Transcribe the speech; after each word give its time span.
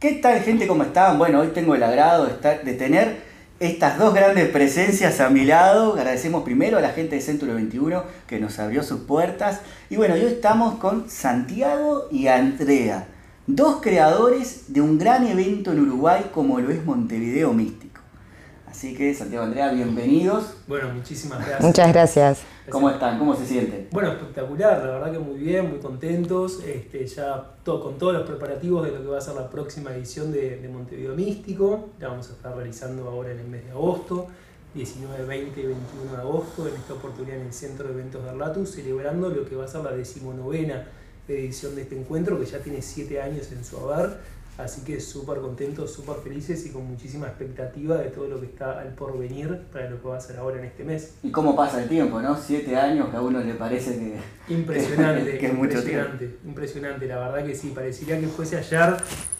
¿Qué 0.00 0.12
tal 0.12 0.40
gente? 0.40 0.66
¿Cómo 0.66 0.82
están? 0.82 1.18
Bueno, 1.18 1.40
hoy 1.40 1.48
tengo 1.48 1.74
el 1.74 1.82
agrado 1.82 2.24
de, 2.24 2.72
tener 2.72 3.18
estas 3.60 3.98
dos 3.98 4.14
grandes 4.14 4.48
presencias 4.48 5.20
a 5.20 5.28
mi 5.28 5.44
lado. 5.44 5.92
Agradecemos 5.92 6.42
primero 6.42 6.78
a 6.78 6.80
la 6.80 6.88
gente 6.88 7.16
de 7.16 7.20
Centro 7.20 7.52
21 7.52 8.04
que 8.26 8.40
nos 8.40 8.58
abrió 8.58 8.82
sus 8.82 9.00
puertas. 9.00 9.60
Y 9.90 9.96
bueno, 9.96 10.14
hoy 10.14 10.22
estamos 10.22 10.76
con 10.76 11.10
Santiago 11.10 12.08
y 12.10 12.28
Andrea, 12.28 13.08
dos 13.46 13.82
creadores 13.82 14.72
de 14.72 14.80
un 14.80 14.98
gran 14.98 15.26
evento 15.26 15.72
en 15.72 15.80
Uruguay 15.80 16.30
como 16.32 16.58
lo 16.60 16.70
es 16.70 16.82
Montevideo 16.82 17.52
Místico. 17.52 18.00
Así 18.70 18.94
que, 18.94 19.12
Santiago 19.12 19.44
Andrea, 19.44 19.70
bienvenidos. 19.70 20.54
Bueno, 20.66 20.94
muchísimas 20.94 21.40
gracias. 21.40 21.60
Muchas 21.60 21.92
gracias. 21.92 22.38
¿Cómo 22.70 22.88
están? 22.88 23.18
¿Cómo 23.18 23.34
se 23.34 23.44
sienten? 23.44 23.88
Bueno, 23.90 24.12
espectacular, 24.12 24.78
la 24.78 24.92
verdad 24.92 25.12
que 25.12 25.18
muy 25.18 25.38
bien, 25.38 25.68
muy 25.68 25.78
contentos. 25.78 26.62
Este, 26.64 27.06
ya 27.06 27.54
todo, 27.64 27.82
con 27.82 27.98
todos 27.98 28.14
los 28.14 28.22
preparativos 28.22 28.84
de 28.84 28.92
lo 28.92 29.02
que 29.02 29.08
va 29.08 29.18
a 29.18 29.20
ser 29.20 29.34
la 29.34 29.50
próxima 29.50 29.92
edición 29.92 30.32
de, 30.32 30.68
Montevideo 30.72 31.14
Místico. 31.14 31.90
La 31.98 32.08
vamos 32.08 32.30
a 32.30 32.32
estar 32.32 32.54
realizando 32.54 33.08
ahora 33.08 33.32
en 33.32 33.40
el 33.40 33.48
mes 33.48 33.64
de 33.64 33.72
agosto, 33.72 34.28
19, 34.74 35.24
20 35.24 35.60
y 35.60 35.66
21 35.66 36.12
de 36.12 36.16
agosto, 36.16 36.68
en 36.68 36.74
esta 36.76 36.94
oportunidad 36.94 37.38
en 37.38 37.46
el 37.46 37.52
Centro 37.52 37.88
de 37.88 37.94
Eventos 37.94 38.22
de 38.22 38.30
Arlatus, 38.30 38.70
celebrando 38.70 39.28
lo 39.28 39.44
que 39.44 39.56
va 39.56 39.64
a 39.64 39.68
ser 39.68 39.82
la 39.82 39.92
decimonovena 39.92 40.86
edición 41.28 41.74
de 41.74 41.82
este 41.82 41.98
encuentro, 41.98 42.38
que 42.38 42.46
ya 42.46 42.58
tiene 42.58 42.82
7 42.82 43.20
años 43.20 43.52
en 43.52 43.64
su 43.64 43.78
haber 43.78 44.18
Así 44.64 44.82
que 44.82 45.00
súper 45.00 45.38
contentos, 45.38 45.92
súper 45.92 46.16
felices 46.16 46.66
y 46.66 46.70
con 46.70 46.86
muchísima 46.86 47.26
expectativa 47.26 47.96
de 47.96 48.10
todo 48.10 48.28
lo 48.28 48.40
que 48.40 48.46
está 48.46 48.80
al 48.80 48.94
porvenir 48.94 49.62
para 49.72 49.88
lo 49.88 50.00
que 50.00 50.08
va 50.08 50.16
a 50.16 50.20
ser 50.20 50.36
ahora 50.36 50.58
en 50.58 50.64
este 50.64 50.84
mes. 50.84 51.14
Y 51.22 51.30
cómo 51.30 51.56
pasa 51.56 51.82
el 51.82 51.88
tiempo, 51.88 52.20
¿no? 52.20 52.36
Siete 52.36 52.76
años 52.76 53.08
que 53.08 53.16
a 53.16 53.22
uno 53.22 53.40
le 53.40 53.54
parece 53.54 53.98
que. 53.98 54.52
Impresionante, 54.52 55.24
que, 55.38 55.46
es 55.46 55.52
impresionante, 55.52 56.24
mucho 56.24 56.48
impresionante. 56.48 57.06
La 57.06 57.18
verdad 57.18 57.46
que 57.46 57.54
sí, 57.54 57.72
parecería 57.74 58.20
que 58.20 58.26
fuese 58.26 58.58
ayer 58.58 58.96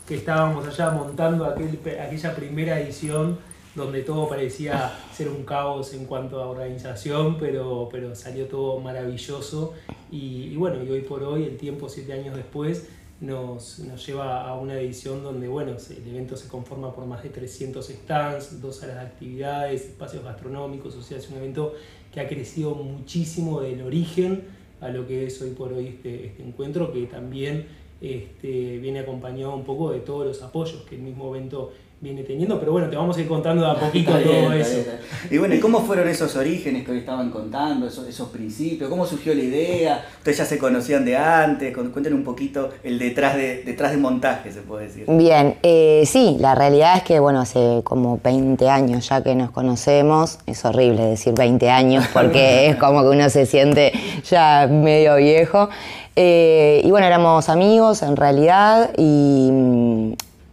que 0.06 0.16
estábamos 0.16 0.66
allá 0.66 0.90
montando 0.90 1.44
aquel, 1.44 1.78
aquella 2.00 2.34
primera 2.34 2.80
edición 2.80 3.38
donde 3.74 4.02
todo 4.02 4.28
parecía 4.28 4.92
ser 5.14 5.28
un 5.28 5.44
caos 5.44 5.94
en 5.94 6.04
cuanto 6.06 6.42
a 6.42 6.48
organización, 6.48 7.38
pero, 7.38 7.88
pero 7.90 8.14
salió 8.14 8.46
todo 8.46 8.80
maravilloso. 8.80 9.74
Y, 10.10 10.48
y 10.48 10.56
bueno, 10.56 10.82
y 10.82 10.90
hoy 10.90 11.02
por 11.02 11.22
hoy, 11.22 11.44
el 11.44 11.56
tiempo, 11.56 11.88
siete 11.88 12.12
años 12.12 12.34
después, 12.34 12.88
nos, 13.20 13.80
nos, 13.80 14.06
lleva 14.06 14.48
a 14.48 14.56
una 14.56 14.80
edición 14.80 15.22
donde 15.22 15.46
bueno, 15.46 15.72
el 15.72 16.08
evento 16.08 16.36
se 16.36 16.48
conforma 16.48 16.94
por 16.94 17.06
más 17.06 17.22
de 17.22 17.28
300 17.28 17.86
stands, 17.86 18.60
dos 18.60 18.76
salas 18.76 18.96
de 18.96 19.02
actividades, 19.02 19.86
espacios 19.86 20.24
gastronómicos, 20.24 20.96
o 20.96 21.02
sea, 21.02 21.18
es 21.18 21.28
un 21.28 21.36
evento 21.36 21.74
que 22.12 22.20
ha 22.20 22.28
crecido 22.28 22.74
muchísimo 22.74 23.60
del 23.60 23.82
origen 23.82 24.44
a 24.80 24.88
lo 24.88 25.06
que 25.06 25.26
es 25.26 25.40
hoy 25.42 25.50
por 25.50 25.72
hoy 25.72 25.88
este, 25.88 26.26
este 26.26 26.42
encuentro, 26.42 26.92
que 26.92 27.06
también 27.06 27.66
este, 28.00 28.78
viene 28.78 29.00
acompañado 29.00 29.54
un 29.54 29.64
poco 29.64 29.92
de 29.92 30.00
todos 30.00 30.26
los 30.26 30.42
apoyos 30.42 30.82
que 30.88 30.96
el 30.96 31.02
mismo 31.02 31.34
evento 31.34 31.72
viene 32.00 32.22
teniendo, 32.22 32.58
pero 32.58 32.72
bueno, 32.72 32.88
te 32.88 32.96
vamos 32.96 33.16
a 33.16 33.20
ir 33.20 33.28
contando 33.28 33.62
de 33.62 33.70
a 33.70 33.74
poquito 33.80 34.12
todo 34.12 34.52
eso. 34.54 34.90
Y 35.30 35.36
bueno, 35.36 35.54
¿y 35.54 35.60
cómo 35.60 35.80
fueron 35.80 36.08
esos 36.08 36.34
orígenes 36.36 36.84
que 36.84 36.92
hoy 36.92 36.98
estaban 36.98 37.30
contando, 37.30 37.86
esos, 37.86 38.08
esos 38.08 38.28
principios? 38.28 38.88
¿Cómo 38.88 39.04
surgió 39.04 39.34
la 39.34 39.42
idea? 39.42 40.04
¿Ustedes 40.18 40.38
ya 40.38 40.44
se 40.46 40.58
conocían 40.58 41.04
de 41.04 41.16
antes? 41.16 41.74
Cuéntenos 41.74 42.18
un 42.18 42.24
poquito 42.24 42.70
el 42.82 42.98
detrás 42.98 43.36
de, 43.36 43.62
detrás 43.64 43.90
de 43.90 43.98
montaje, 43.98 44.50
se 44.50 44.62
puede 44.62 44.86
decir. 44.86 45.04
Bien, 45.08 45.56
eh, 45.62 46.04
sí, 46.06 46.36
la 46.40 46.54
realidad 46.54 46.96
es 46.96 47.02
que, 47.02 47.20
bueno, 47.20 47.40
hace 47.40 47.82
como 47.84 48.18
20 48.22 48.68
años 48.70 49.08
ya 49.08 49.22
que 49.22 49.34
nos 49.34 49.50
conocemos, 49.50 50.38
es 50.46 50.64
horrible 50.64 51.04
decir 51.04 51.34
20 51.34 51.68
años 51.68 52.06
porque 52.12 52.68
es 52.68 52.76
como 52.76 53.02
que 53.02 53.08
uno 53.08 53.28
se 53.28 53.44
siente 53.44 53.92
ya 54.24 54.66
medio 54.70 55.16
viejo. 55.16 55.68
Eh, 56.16 56.82
y 56.84 56.90
bueno, 56.90 57.06
éramos 57.06 57.48
amigos 57.48 58.02
en 58.02 58.16
realidad 58.16 58.90
y 58.96 59.49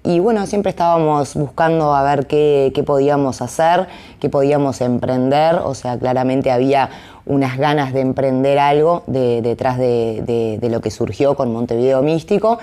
y 0.08 0.22
bueno, 0.22 0.48
siempre 0.48 0.70
estábamos 0.70 1.36
buscando 1.36 1.94
a 1.94 2.02
ver 2.02 2.28
qué, 2.28 2.72
podíamos 2.86 3.42
hacer, 3.42 3.88
qué 4.22 4.30
podíamos 4.30 4.80
emprender, 4.80 5.56
o 5.56 5.76
sea, 5.76 6.00
claramente 6.00 6.50
había 6.50 6.90
unas 7.26 7.58
ganas 7.58 7.92
de 7.92 8.00
emprender 8.00 8.58
algo 8.58 9.04
detrás 9.06 9.78
de, 9.78 10.60
lo 10.72 10.80
que 10.80 10.92
surgió 10.92 11.36
con 11.36 11.52
Montevideo 11.52 12.02
Místico. 12.04 12.58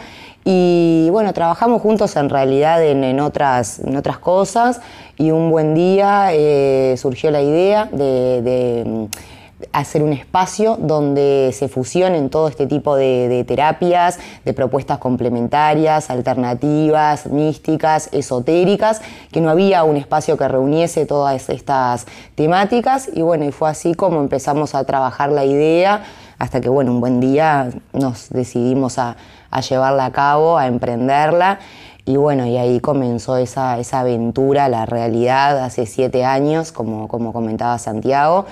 Y 0.46 1.08
bueno, 1.10 1.34
trabajamos 1.34 1.82
juntos 1.82 2.16
en 2.16 2.30
realidad 2.30 2.82
en, 2.82 3.20
otras, 3.20 3.78
en 3.80 3.94
otras 3.94 4.16
cosas 4.16 4.80
y 5.18 5.30
un 5.30 5.50
buen 5.50 5.74
día 5.74 6.28
eh, 6.32 6.94
surgió 6.96 7.30
la 7.30 7.42
idea 7.42 7.90
de 7.92 9.06
hacer 9.72 10.02
un 10.02 10.12
espacio 10.12 10.76
donde 10.80 11.50
se 11.52 11.68
fusionen 11.68 12.30
todo 12.30 12.48
este 12.48 12.66
tipo 12.66 12.96
de, 12.96 13.44
terapias, 13.46 14.18
de 14.44 14.52
propuestas 14.52 14.98
complementarias, 14.98 16.10
alternativas, 16.10 17.26
místicas, 17.26 18.08
esotéricas, 18.12 19.00
que 19.32 19.40
no 19.40 19.50
había 19.50 19.84
un 19.84 19.96
espacio 19.96 20.36
que 20.36 20.48
reuniese 20.48 21.06
todas 21.06 21.48
estas 21.48 22.06
temáticas 22.34 23.08
y 23.12 23.22
bueno, 23.22 23.44
y 23.44 23.52
fue 23.52 23.68
así 23.70 23.94
como 23.94 24.20
empezamos 24.20 24.74
a 24.74 24.84
trabajar 24.84 25.30
la 25.30 25.44
idea 25.44 26.02
hasta 26.38 26.60
que 26.60 26.68
bueno, 26.68 26.92
un 26.92 27.00
buen 27.00 27.20
día 27.20 27.70
nos 27.92 28.28
decidimos 28.30 28.98
a, 28.98 29.16
llevarla 29.68 30.06
a 30.06 30.12
cabo, 30.12 30.58
a 30.58 30.66
emprenderla. 30.66 31.60
Y 32.06 32.16
bueno, 32.16 32.44
y 32.44 32.58
ahí 32.58 32.80
comenzó 32.80 33.38
esa, 33.38 33.78
esa 33.78 34.00
aventura, 34.00 34.68
la 34.68 34.84
realidad, 34.84 35.58
hace 35.64 35.86
siete 35.86 36.24
años, 36.24 36.70
como, 36.70 37.08
como 37.08 37.32
comentaba 37.32 37.78
Santiago. 37.78 38.44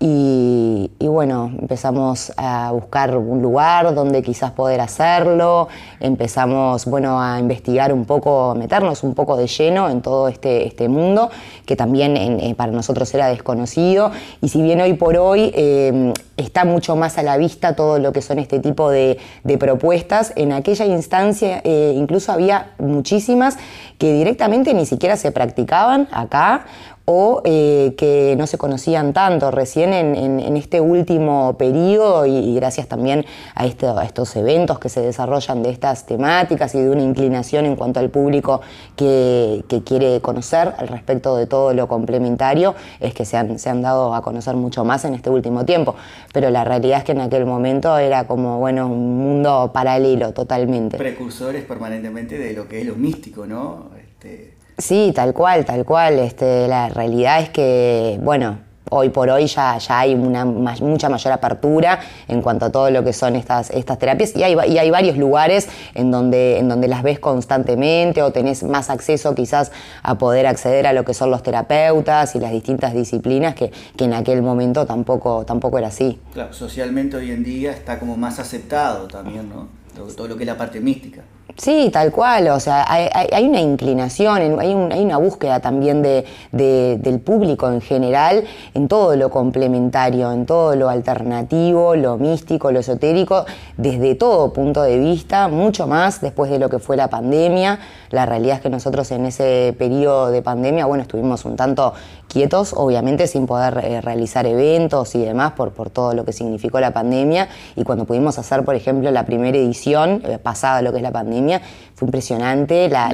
Y, 0.00 0.90
bueno, 1.00 1.50
empezamos 1.58 2.32
a 2.36 2.70
buscar 2.70 3.16
un 3.16 3.42
lugar 3.42 3.92
donde 3.96 4.22
quizás 4.22 4.52
poder 4.52 4.80
hacerlo, 4.80 5.66
empezamos 5.98 6.84
bueno, 6.86 7.20
a 7.20 7.40
investigar 7.40 7.92
un 7.92 8.04
poco, 8.04 8.54
meternos 8.56 9.02
un 9.02 9.14
poco 9.14 9.36
de 9.36 9.48
lleno 9.48 9.88
en 9.88 10.00
todo 10.00 10.28
este, 10.28 10.68
este 10.68 10.88
mundo, 10.88 11.30
que 11.66 11.74
también 11.74 12.16
eh, 12.16 12.54
para 12.56 12.70
nosotros 12.70 13.12
era 13.12 13.26
desconocido. 13.26 14.12
Y 14.40 14.50
si 14.50 14.62
bien 14.62 14.80
hoy 14.80 14.92
por 14.92 15.16
hoy 15.16 15.50
eh, 15.54 16.12
está 16.36 16.64
mucho 16.64 16.94
más 16.94 17.18
a 17.18 17.24
la 17.24 17.36
vista 17.36 17.74
todo 17.74 17.98
lo 17.98 18.12
que 18.12 18.22
son 18.22 18.38
este 18.38 18.60
tipo 18.60 18.90
de, 18.90 19.18
propuestas, 19.58 20.32
en 20.36 20.52
aquella 20.52 20.86
instancia 20.86 21.60
eh, 21.64 21.92
incluso 21.96 22.30
había 22.30 22.70
muchísimas 22.78 23.56
que 23.98 24.12
directamente 24.12 24.72
ni 24.74 24.86
siquiera 24.86 25.16
se 25.16 25.32
practicaban 25.32 26.06
acá 26.12 26.66
o 27.10 27.40
eh, 27.44 27.94
que 27.96 28.34
no 28.36 28.46
se 28.46 28.58
conocían 28.58 29.14
tanto. 29.14 29.50
Recién 29.50 29.94
en, 29.94 30.56
este 30.58 30.82
último 30.82 31.56
periodo, 31.56 32.26
y, 32.26 32.54
gracias 32.54 32.86
también 32.86 33.24
a, 33.54 33.64
estos 33.64 34.36
eventos 34.36 34.78
que 34.78 34.90
se 34.90 35.00
desarrollan 35.00 35.62
de 35.62 35.70
estas 35.70 36.04
temáticas 36.04 36.74
y 36.74 36.80
de 36.80 36.90
una 36.90 37.02
inclinación 37.02 37.64
en 37.64 37.76
cuanto 37.76 37.98
al 37.98 38.10
público 38.10 38.60
que, 38.94 39.64
quiere 39.86 40.20
conocer 40.20 40.74
al 40.76 40.88
respecto 40.88 41.36
de 41.36 41.46
todo 41.46 41.72
lo 41.72 41.88
complementario, 41.88 42.74
es 43.00 43.14
que 43.14 43.24
se 43.24 43.38
han, 43.38 43.58
se 43.58 43.70
han, 43.70 43.80
dado 43.80 44.14
a 44.14 44.20
conocer 44.20 44.54
mucho 44.56 44.84
más 44.84 45.06
en 45.06 45.14
este 45.14 45.30
último 45.30 45.64
tiempo. 45.64 45.94
Pero 46.34 46.50
la 46.50 46.64
realidad 46.64 46.98
es 46.98 47.04
que 47.04 47.12
en 47.12 47.22
aquel 47.22 47.46
momento 47.46 47.96
era 47.96 48.26
como, 48.26 48.58
bueno, 48.58 48.86
un 48.86 49.16
mundo 49.16 49.70
paralelo 49.72 50.34
totalmente. 50.34 50.98
Precursores 50.98 51.64
permanentemente 51.64 52.36
de 52.36 52.52
lo 52.52 52.68
que 52.68 52.80
es 52.80 52.86
lo 52.86 52.96
místico, 52.96 53.46
¿no? 53.46 53.86
Este, 53.98 54.57
Sí, 54.78 55.12
tal 55.12 55.34
cual, 55.34 55.64
tal 55.64 55.84
cual. 55.84 56.20
Este, 56.20 56.68
la 56.68 56.88
realidad 56.88 57.40
es 57.40 57.50
que, 57.50 58.18
bueno, 58.22 58.58
hoy 58.90 59.08
por 59.08 59.28
hoy 59.28 59.46
ya, 59.46 59.76
ya 59.78 59.98
hay 59.98 60.14
una 60.14 60.44
mucha 60.44 61.08
mayor 61.08 61.32
apertura 61.32 61.98
en 62.28 62.40
cuanto 62.42 62.66
a 62.66 62.70
todo 62.70 62.88
lo 62.90 63.02
que 63.02 63.12
son 63.12 63.36
estas, 63.36 63.70
estas 63.70 63.98
terapias 63.98 64.34
y 64.36 64.42
hay, 64.44 64.56
y 64.68 64.78
hay 64.78 64.90
varios 64.90 65.16
lugares 65.16 65.68
en 65.94 66.10
donde, 66.10 66.64
las 66.88 67.02
ves 67.02 67.18
constantemente 67.18 68.22
o 68.22 68.30
tenés 68.32 68.62
más 68.62 68.88
acceso 68.88 69.34
quizás 69.34 69.72
a 70.02 70.16
poder 70.16 70.46
acceder 70.46 70.86
a 70.86 70.92
lo 70.92 71.04
que 71.04 71.12
son 71.12 71.30
los 71.30 71.42
terapeutas 71.42 72.34
y 72.34 72.40
las 72.40 72.52
distintas 72.52 72.94
disciplinas 72.94 73.54
que, 73.54 73.72
que 73.96 74.04
en 74.04 74.14
aquel 74.14 74.42
momento 74.42 74.86
tampoco, 74.86 75.44
tampoco 75.44 75.78
era 75.78 75.88
así. 75.88 76.20
Claro, 76.32 76.52
socialmente 76.54 77.16
hoy 77.16 77.32
en 77.32 77.42
día 77.42 77.72
está 77.72 77.98
como 77.98 78.16
más 78.16 78.38
aceptado 78.38 79.08
también, 79.08 79.48
¿no? 79.48 79.68
todo 80.16 80.28
lo 80.28 80.36
que 80.36 80.44
es 80.44 80.46
la 80.46 80.56
parte 80.56 80.80
mística. 80.80 81.22
Sí, 81.58 81.90
tal 81.92 82.12
cual, 82.12 82.46
o 82.50 82.60
sea, 82.60 82.84
hay, 82.88 83.44
una 83.48 83.60
inclinación, 83.60 84.60
hay, 84.60 84.74
una 84.74 85.16
búsqueda 85.16 85.58
también 85.58 86.02
de, 86.02 86.24
del 86.52 87.18
público 87.18 87.68
en 87.68 87.80
general 87.80 88.44
en 88.74 88.86
todo 88.86 89.16
lo 89.16 89.28
complementario, 89.28 90.30
en 90.30 90.46
todo 90.46 90.76
lo 90.76 90.88
alternativo, 90.88 91.96
lo 91.96 92.16
místico, 92.16 92.70
lo 92.70 92.78
esotérico, 92.78 93.44
desde 93.76 94.14
todo 94.14 94.52
punto 94.52 94.84
de 94.84 95.00
vista, 95.00 95.48
mucho 95.48 95.88
más 95.88 96.20
después 96.20 96.48
de 96.48 96.60
lo 96.60 96.68
que 96.68 96.78
fue 96.78 96.96
la 96.96 97.10
pandemia. 97.10 97.80
La 98.10 98.26
realidad 98.26 98.56
es 98.56 98.62
que 98.62 98.70
nosotros 98.70 99.10
en 99.12 99.26
ese 99.26 99.74
periodo 99.78 100.30
de 100.30 100.42
pandemia, 100.42 100.86
bueno, 100.86 101.02
estuvimos 101.02 101.44
un 101.44 101.56
tanto 101.56 101.94
quietos, 102.28 102.74
obviamente 102.76 103.26
sin 103.26 103.46
poder 103.46 103.78
eh, 103.84 104.00
realizar 104.00 104.46
eventos 104.46 105.14
y 105.14 105.20
demás 105.20 105.52
por, 105.52 105.72
por 105.72 105.90
todo 105.90 106.14
lo 106.14 106.24
que 106.24 106.32
significó 106.32 106.80
la 106.80 106.92
pandemia. 106.92 107.48
Y 107.76 107.84
cuando 107.84 108.04
pudimos 108.04 108.38
hacer, 108.38 108.64
por 108.64 108.74
ejemplo, 108.74 109.10
la 109.10 109.24
primera 109.24 109.56
edición, 109.56 110.22
eh, 110.24 110.38
pasada 110.38 110.82
lo 110.82 110.90
que 110.90 110.98
es 110.98 111.02
la 111.02 111.12
pandemia, 111.12 111.28
pandemia, 111.28 111.60
fue 111.98 112.06
impresionante 112.06 112.88
la, 112.88 113.08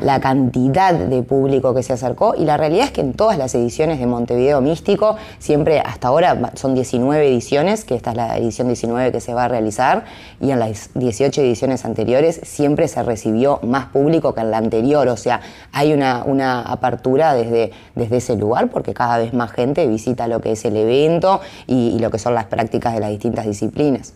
la, 0.00 0.20
cantidad 0.20 0.94
de 0.94 1.22
público 1.22 1.74
que 1.74 1.82
se 1.82 1.92
acercó. 1.92 2.34
Y 2.34 2.46
la 2.46 2.56
realidad 2.56 2.86
es 2.86 2.90
que 2.90 3.02
en 3.02 3.12
todas 3.12 3.36
las 3.36 3.54
ediciones 3.54 3.98
de 3.98 4.06
Montevideo 4.06 4.62
Místico, 4.62 5.16
siempre 5.38 5.80
hasta 5.80 6.08
ahora 6.08 6.52
son 6.54 6.74
19 6.74 7.28
ediciones, 7.28 7.84
que 7.84 7.94
esta 7.94 8.12
es 8.12 8.16
la 8.16 8.38
edición 8.38 8.68
19 8.68 9.12
que 9.12 9.20
se 9.20 9.34
va 9.34 9.44
a 9.44 9.48
realizar, 9.48 10.06
y 10.40 10.52
en 10.52 10.58
las 10.58 10.88
18 10.94 11.42
ediciones 11.42 11.84
anteriores 11.84 12.40
siempre 12.44 12.88
se 12.88 13.02
recibió 13.02 13.60
más 13.62 13.88
público 13.88 14.34
que 14.34 14.40
en 14.40 14.52
la 14.52 14.56
anterior, 14.56 15.06
o 15.08 15.18
sea, 15.18 15.42
hay 15.72 15.92
una, 15.92 16.24
una 16.24 16.62
apertura 16.62 17.34
desde, 17.34 17.72
desde 17.94 18.16
ese 18.16 18.36
lugar 18.36 18.68
porque 18.68 18.94
cada 18.94 19.18
vez 19.18 19.34
más 19.34 19.52
gente 19.52 19.86
visita 19.86 20.28
lo 20.28 20.40
que 20.40 20.52
es 20.52 20.64
el 20.64 20.78
evento 20.78 21.42
y, 21.66 21.88
y 21.88 21.98
lo 21.98 22.10
que 22.10 22.18
son 22.18 22.34
las 22.34 22.46
prácticas 22.46 22.94
de 22.94 23.00
las 23.00 23.10
distintas 23.10 23.44
disciplinas. 23.44 24.14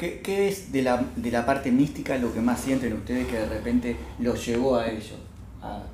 ¿Qué, 0.00 0.48
es 0.48 0.72
de 0.72 0.80
la, 0.80 1.04
de 1.14 1.30
la, 1.30 1.44
parte 1.44 1.70
mística 1.70 2.16
lo 2.16 2.32
que 2.32 2.40
más 2.40 2.58
sienten 2.58 2.94
ustedes 2.94 3.26
que 3.26 3.36
de 3.36 3.46
repente 3.46 3.96
los 4.18 4.46
llevó 4.46 4.76
a 4.76 4.88
ello? 4.88 5.16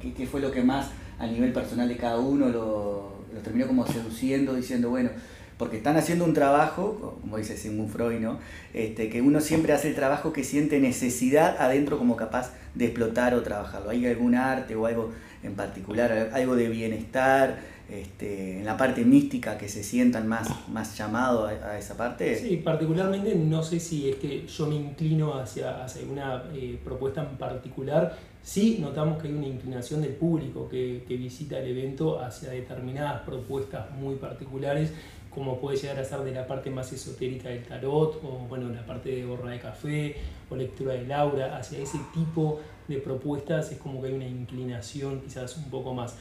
¿qué, 0.00 0.26
fue 0.28 0.40
lo 0.40 0.52
que 0.52 0.62
más 0.62 0.90
a 1.18 1.26
nivel 1.26 1.52
personal 1.52 1.88
de 1.88 1.96
cada 1.96 2.18
uno 2.18 2.48
lo, 2.48 3.16
terminó 3.42 3.66
como 3.66 3.84
seduciendo, 3.84 4.54
diciendo, 4.54 4.90
bueno, 4.90 5.10
porque 5.58 5.78
están 5.78 5.96
haciendo 5.96 6.24
un 6.24 6.34
trabajo, 6.34 7.18
como 7.20 7.36
dice 7.36 7.56
Sigmund 7.56 7.90
Freud, 7.90 8.20
¿no? 8.20 8.38
Este, 8.74 9.08
que 9.08 9.22
uno 9.22 9.40
siempre 9.40 9.72
hace 9.72 9.88
el 9.88 9.96
trabajo 9.96 10.32
que 10.32 10.44
siente 10.44 10.78
necesidad 10.78 11.56
adentro 11.58 11.98
como 11.98 12.14
capaz 12.14 12.52
de 12.76 12.84
explotar 12.84 13.34
o 13.34 13.42
trabajarlo. 13.42 13.90
¿Hay 13.90 14.06
algún 14.06 14.36
arte 14.36 14.76
o 14.76 14.86
algo 14.86 15.10
en 15.42 15.54
particular, 15.54 16.30
algo 16.32 16.54
de 16.54 16.68
bienestar? 16.68 17.58
Este, 17.88 18.58
en 18.58 18.64
la 18.64 18.76
parte 18.76 19.04
mística 19.04 19.56
que 19.56 19.68
se 19.68 19.82
sientan 19.82 20.26
más, 20.26 20.48
más 20.68 20.96
llamados 20.98 21.50
a, 21.50 21.78
esa 21.78 21.96
parte? 21.96 22.36
Sí, 22.36 22.56
particularmente 22.58 23.34
no 23.34 23.62
sé 23.62 23.78
si 23.78 24.10
es 24.10 24.16
que 24.16 24.46
yo 24.46 24.66
me 24.66 24.74
inclino 24.74 25.34
hacia, 25.34 25.84
hacia 25.84 26.06
una 26.06 26.44
eh, 26.54 26.78
propuesta 26.84 27.22
en 27.22 27.36
particular. 27.36 28.16
Sí 28.42 28.78
notamos 28.80 29.20
que 29.20 29.28
hay 29.28 29.34
una 29.34 29.46
inclinación 29.46 30.02
del 30.02 30.12
público 30.12 30.68
que, 30.68 31.04
que 31.06 31.16
visita 31.16 31.58
el 31.58 31.68
evento 31.68 32.20
hacia 32.20 32.50
determinadas 32.50 33.22
propuestas 33.22 33.90
muy 33.92 34.16
particulares 34.16 34.92
como 35.36 35.60
puede 35.60 35.76
llegar 35.76 35.98
a 35.98 36.04
ser 36.04 36.20
de 36.20 36.32
la 36.32 36.46
parte 36.46 36.70
más 36.70 36.90
esotérica 36.94 37.50
del 37.50 37.62
tarot, 37.62 38.24
o 38.24 38.46
bueno, 38.48 38.70
la 38.70 38.86
parte 38.86 39.10
de 39.10 39.26
borra 39.26 39.50
de 39.50 39.60
café, 39.60 40.16
o 40.48 40.56
lectura 40.56 40.94
de 40.94 41.06
Laura, 41.06 41.58
hacia 41.58 41.78
ese 41.78 41.98
tipo 42.14 42.58
de 42.88 42.96
propuestas 42.96 43.70
es 43.70 43.76
como 43.76 44.00
que 44.00 44.08
hay 44.08 44.14
una 44.14 44.26
inclinación 44.26 45.20
quizás 45.20 45.58
un 45.58 45.64
poco 45.64 45.92
más. 45.92 46.16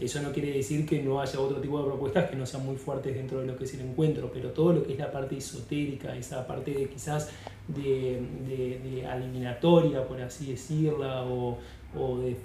Eso 0.00 0.20
no 0.20 0.32
quiere 0.32 0.52
decir 0.52 0.84
que 0.86 1.02
no 1.02 1.20
haya 1.20 1.38
otro 1.40 1.60
tipo 1.60 1.78
de 1.78 1.84
propuestas 1.84 2.30
que 2.30 2.36
no 2.36 2.44
sean 2.44 2.64
muy 2.64 2.76
fuertes 2.76 3.14
dentro 3.14 3.40
de 3.40 3.46
lo 3.46 3.56
que 3.56 3.64
es 3.64 3.74
el 3.74 3.80
encuentro, 3.80 4.30
pero 4.32 4.50
todo 4.50 4.72
lo 4.72 4.82
que 4.82 4.92
es 4.92 4.98
la 4.98 5.12
parte 5.12 5.36
esotérica, 5.36 6.16
esa 6.16 6.46
parte 6.46 6.72
de 6.72 6.88
quizás 6.88 7.30
de, 7.68 8.20
de, 8.46 9.04
eliminatoria, 9.04 10.06
por 10.06 10.20
así 10.20 10.46
decirla, 10.52 11.24
o, 11.24 11.58
de, 11.94 12.36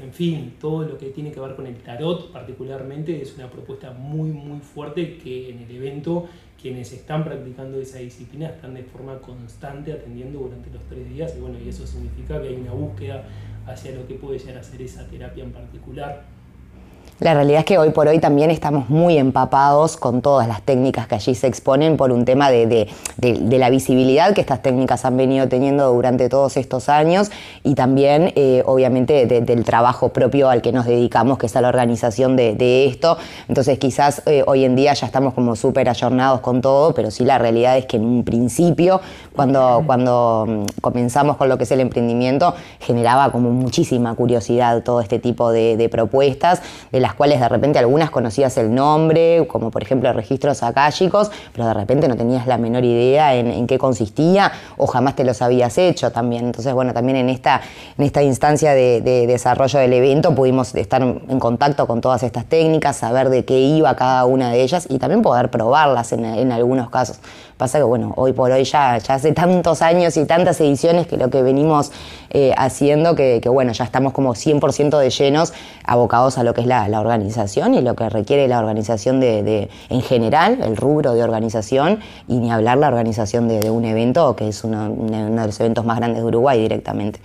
en 0.00 0.12
fin, 0.12 0.54
todo 0.60 0.84
lo 0.84 0.96
que 0.96 1.10
tiene 1.10 1.32
que 1.32 1.40
ver 1.40 1.56
con 1.56 1.66
el 1.66 1.76
tarot 1.76 2.30
particularmente 2.30 3.20
es 3.20 3.34
una 3.36 3.50
propuesta 3.50 3.90
muy, 3.90 4.30
muy 4.30 4.60
fuerte 4.60 5.18
que 5.18 5.50
en 5.50 5.58
el 5.58 5.70
evento 5.70 6.28
quienes 6.60 6.92
están 6.92 7.24
practicando 7.24 7.80
esa 7.80 7.98
disciplina 7.98 8.48
están 8.48 8.74
de 8.74 8.84
forma 8.84 9.18
constante 9.18 9.92
atendiendo 9.92 10.40
durante 10.40 10.70
los 10.70 10.82
tres 10.88 11.08
días 11.08 11.34
y 11.36 11.40
bueno, 11.40 11.58
y 11.58 11.68
eso 11.68 11.86
significa 11.86 12.40
que 12.40 12.48
hay 12.48 12.56
una 12.56 12.72
búsqueda 12.72 13.24
hacia 13.66 13.92
lo 13.92 14.06
que 14.06 14.14
puede 14.14 14.38
llegar 14.38 14.58
a 14.58 14.62
ser 14.62 14.80
esa 14.82 15.06
terapia 15.08 15.42
en 15.42 15.52
particular. 15.52 16.24
La 17.20 17.34
realidad 17.34 17.60
es 17.60 17.64
que 17.66 17.76
hoy 17.76 17.90
por 17.90 18.08
hoy 18.08 18.18
también 18.18 18.50
estamos 18.50 18.88
muy 18.88 19.18
empapados 19.18 19.98
con 19.98 20.22
todas 20.22 20.48
las 20.48 20.62
técnicas 20.62 21.06
que 21.06 21.16
allí 21.16 21.34
se 21.34 21.48
exponen 21.48 21.98
por 21.98 22.12
un 22.12 22.24
tema 22.24 22.50
de, 22.50 22.88
la 23.20 23.68
visibilidad 23.68 24.32
que 24.32 24.40
estas 24.40 24.62
técnicas 24.62 25.04
han 25.04 25.18
venido 25.18 25.46
teniendo 25.46 25.92
durante 25.92 26.30
todos 26.30 26.56
estos 26.56 26.88
años 26.88 27.30
y 27.62 27.74
también 27.74 28.32
eh, 28.36 28.62
obviamente 28.64 29.26
del 29.26 29.64
trabajo 29.64 30.08
propio 30.08 30.48
al 30.48 30.62
que 30.62 30.72
nos 30.72 30.86
dedicamos, 30.86 31.36
que 31.36 31.44
es 31.44 31.56
a 31.56 31.60
la 31.60 31.68
organización 31.68 32.36
de, 32.36 32.86
esto. 32.86 33.18
Entonces 33.48 33.78
quizás 33.78 34.22
eh, 34.24 34.42
hoy 34.46 34.64
en 34.64 34.74
día 34.74 34.94
ya 34.94 35.04
estamos 35.04 35.34
como 35.34 35.56
súper 35.56 35.90
ayornados 35.90 36.40
con 36.40 36.62
todo, 36.62 36.94
pero 36.94 37.10
sí 37.10 37.26
la 37.26 37.36
realidad 37.36 37.76
es 37.76 37.84
que 37.84 37.98
en 37.98 38.04
un 38.06 38.24
principio, 38.24 39.02
cuando, 39.36 39.82
cuando 39.84 40.46
mm, 40.48 40.80
comenzamos 40.80 41.36
con 41.36 41.50
lo 41.50 41.58
que 41.58 41.64
es 41.64 41.70
el 41.70 41.80
emprendimiento, 41.80 42.54
generaba 42.80 43.30
como 43.30 43.50
muchísima 43.50 44.14
curiosidad 44.14 44.82
todo 44.82 45.02
este 45.02 45.18
tipo 45.18 45.50
de, 45.50 45.88
propuestas, 45.90 46.62
de 46.92 47.00
las 47.00 47.09
las 47.10 47.16
cuales 47.16 47.40
de 47.40 47.48
repente 47.48 47.76
algunas 47.80 48.08
conocías 48.08 48.56
el 48.56 48.72
nombre, 48.72 49.44
como 49.48 49.72
por 49.72 49.82
ejemplo 49.82 50.12
registros 50.12 50.62
akáshicos, 50.62 51.32
pero 51.52 51.66
de 51.66 51.74
repente 51.74 52.06
no 52.06 52.14
tenías 52.16 52.46
la 52.46 52.56
menor 52.56 52.84
idea 52.84 53.34
en, 53.34 53.66
qué 53.66 53.78
consistía 53.78 54.52
o 54.76 54.86
jamás 54.86 55.16
te 55.16 55.24
los 55.24 55.42
habías 55.42 55.76
hecho 55.76 56.12
también. 56.12 56.44
Entonces, 56.44 56.72
bueno, 56.72 56.94
también 56.94 57.16
en 57.16 57.28
esta, 57.28 57.62
en 57.98 58.04
esta 58.04 58.22
instancia 58.22 58.74
de, 58.74 59.00
desarrollo 59.26 59.80
del 59.80 59.92
evento 59.92 60.36
pudimos 60.36 60.72
estar 60.76 61.02
en 61.02 61.40
contacto 61.40 61.88
con 61.88 62.00
todas 62.00 62.22
estas 62.22 62.44
técnicas, 62.44 62.98
saber 62.98 63.28
de 63.28 63.44
qué 63.44 63.58
iba 63.58 63.96
cada 63.96 64.24
una 64.24 64.52
de 64.52 64.62
ellas 64.62 64.86
y 64.88 64.98
también 65.00 65.20
poder 65.20 65.50
probarlas 65.50 66.12
en, 66.12 66.52
algunos 66.52 66.90
casos. 66.90 67.18
Pasa 67.56 67.78
que, 67.78 67.84
bueno, 67.84 68.12
hoy 68.16 68.32
por 68.32 68.52
hoy 68.52 68.62
ya, 68.62 68.98
ya 68.98 69.14
hace 69.14 69.32
tantos 69.32 69.82
años 69.82 70.16
y 70.16 70.24
tantas 70.26 70.60
ediciones 70.60 71.08
que 71.08 71.16
lo 71.16 71.28
que 71.28 71.42
venimos 71.42 71.90
eh, 72.30 72.54
haciendo, 72.56 73.16
que, 73.16 73.40
bueno, 73.48 73.72
ya 73.72 73.84
estamos 73.84 74.12
como 74.12 74.34
100% 74.34 74.96
de 74.96 75.10
llenos 75.10 75.52
abocados 75.84 76.38
a 76.38 76.44
lo 76.44 76.54
que 76.54 76.60
es 76.60 76.66
la 76.68 76.84
organización 77.00 77.74
y 77.74 77.80
lo 77.80 77.94
que 77.94 78.08
requiere 78.08 78.46
la 78.48 78.58
organización 78.58 79.20
de, 79.20 79.68
en 79.88 80.02
general, 80.02 80.60
el 80.62 80.76
rubro 80.76 81.14
de 81.14 81.22
organización, 81.22 82.00
y 82.28 82.38
ni 82.38 82.50
hablar 82.50 82.78
la 82.78 82.88
organización 82.88 83.48
de, 83.48 83.70
un 83.70 83.84
evento 83.84 84.36
que 84.36 84.48
es 84.48 84.64
uno, 84.64 84.88
de 84.90 85.46
los 85.46 85.60
eventos 85.60 85.84
más 85.84 85.98
grandes 85.98 86.22
de 86.22 86.28
Uruguay 86.28 86.60
directamente. 86.60 87.20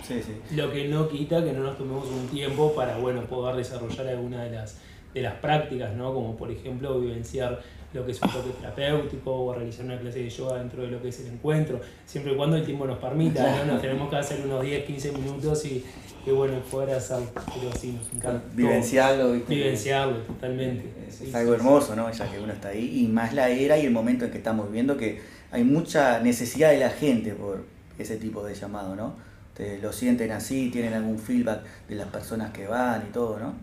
Lo 0.52 0.72
que 0.72 0.88
no 0.88 1.08
quita 1.08 1.42
que 1.44 1.52
no 1.52 1.62
nos 1.62 1.76
tomemos 1.76 2.06
un 2.08 2.28
tiempo 2.28 2.72
para 2.74 2.96
bueno, 2.98 3.22
poder 3.22 3.56
desarrollar 3.56 4.08
alguna 4.08 4.44
de 4.44 4.50
las, 4.50 4.78
de 5.14 5.22
las 5.22 5.34
prácticas, 5.34 5.94
¿no? 5.94 6.12
como 6.12 6.36
por 6.36 6.50
ejemplo 6.50 6.98
vivenciar 7.00 7.60
lo 7.92 8.04
que 8.04 8.12
es 8.12 8.22
un 8.22 8.30
toque 8.30 8.50
terapéutico 8.50 9.34
o 9.34 9.54
realizar 9.54 9.84
una 9.84 9.98
clase 9.98 10.20
de 10.20 10.30
yoga 10.30 10.58
dentro 10.58 10.82
de 10.82 10.88
lo 10.88 11.00
que 11.00 11.08
es 11.08 11.20
el 11.20 11.28
encuentro, 11.28 11.80
siempre 12.04 12.32
y 12.32 12.36
cuando 12.36 12.56
el 12.56 12.64
tiempo 12.64 12.86
nos 12.86 12.98
permita, 12.98 13.64
¿no? 13.64 13.72
nos 13.72 13.82
tenemos 13.82 14.10
que 14.10 14.16
hacer 14.16 14.44
unos 14.44 14.62
10, 14.62 14.84
15 14.84 15.12
minutos 15.12 15.64
y, 15.64 15.84
y 16.26 16.30
bueno, 16.30 16.58
poder 16.70 16.96
hacerlo, 16.96 17.26
pero 17.34 17.72
sí, 17.78 17.92
nos 17.92 18.12
encanta. 18.12 18.42
Vivenciarlo, 18.52 19.32
Vivenciarlo, 19.48 20.18
totalmente. 20.18 20.92
Es, 21.08 21.34
algo 21.34 21.54
hermoso, 21.54 21.94
¿no? 21.94 22.10
Ya 22.10 22.30
que 22.30 22.38
uno 22.40 22.52
está 22.52 22.68
ahí, 22.68 23.02
y 23.02 23.08
más 23.08 23.32
la 23.32 23.48
era 23.48 23.78
y 23.78 23.86
el 23.86 23.92
momento 23.92 24.24
en 24.24 24.30
que 24.30 24.38
estamos 24.38 24.70
viendo 24.70 24.96
que 24.96 25.20
hay 25.50 25.64
mucha 25.64 26.20
necesidad 26.20 26.70
de 26.70 26.78
la 26.78 26.90
gente 26.90 27.32
por 27.32 27.64
ese 27.98 28.16
tipo 28.16 28.44
de 28.44 28.54
llamado, 28.54 28.96
¿no? 28.96 29.14
Ustedes 29.48 29.82
lo 29.82 29.92
sienten 29.92 30.32
así, 30.32 30.68
tienen 30.70 30.92
algún 30.92 31.18
feedback 31.18 31.62
de 31.88 31.94
las 31.94 32.08
personas 32.08 32.50
que 32.52 32.66
van 32.66 33.04
y 33.08 33.12
todo, 33.12 33.38
¿no? 33.38 33.54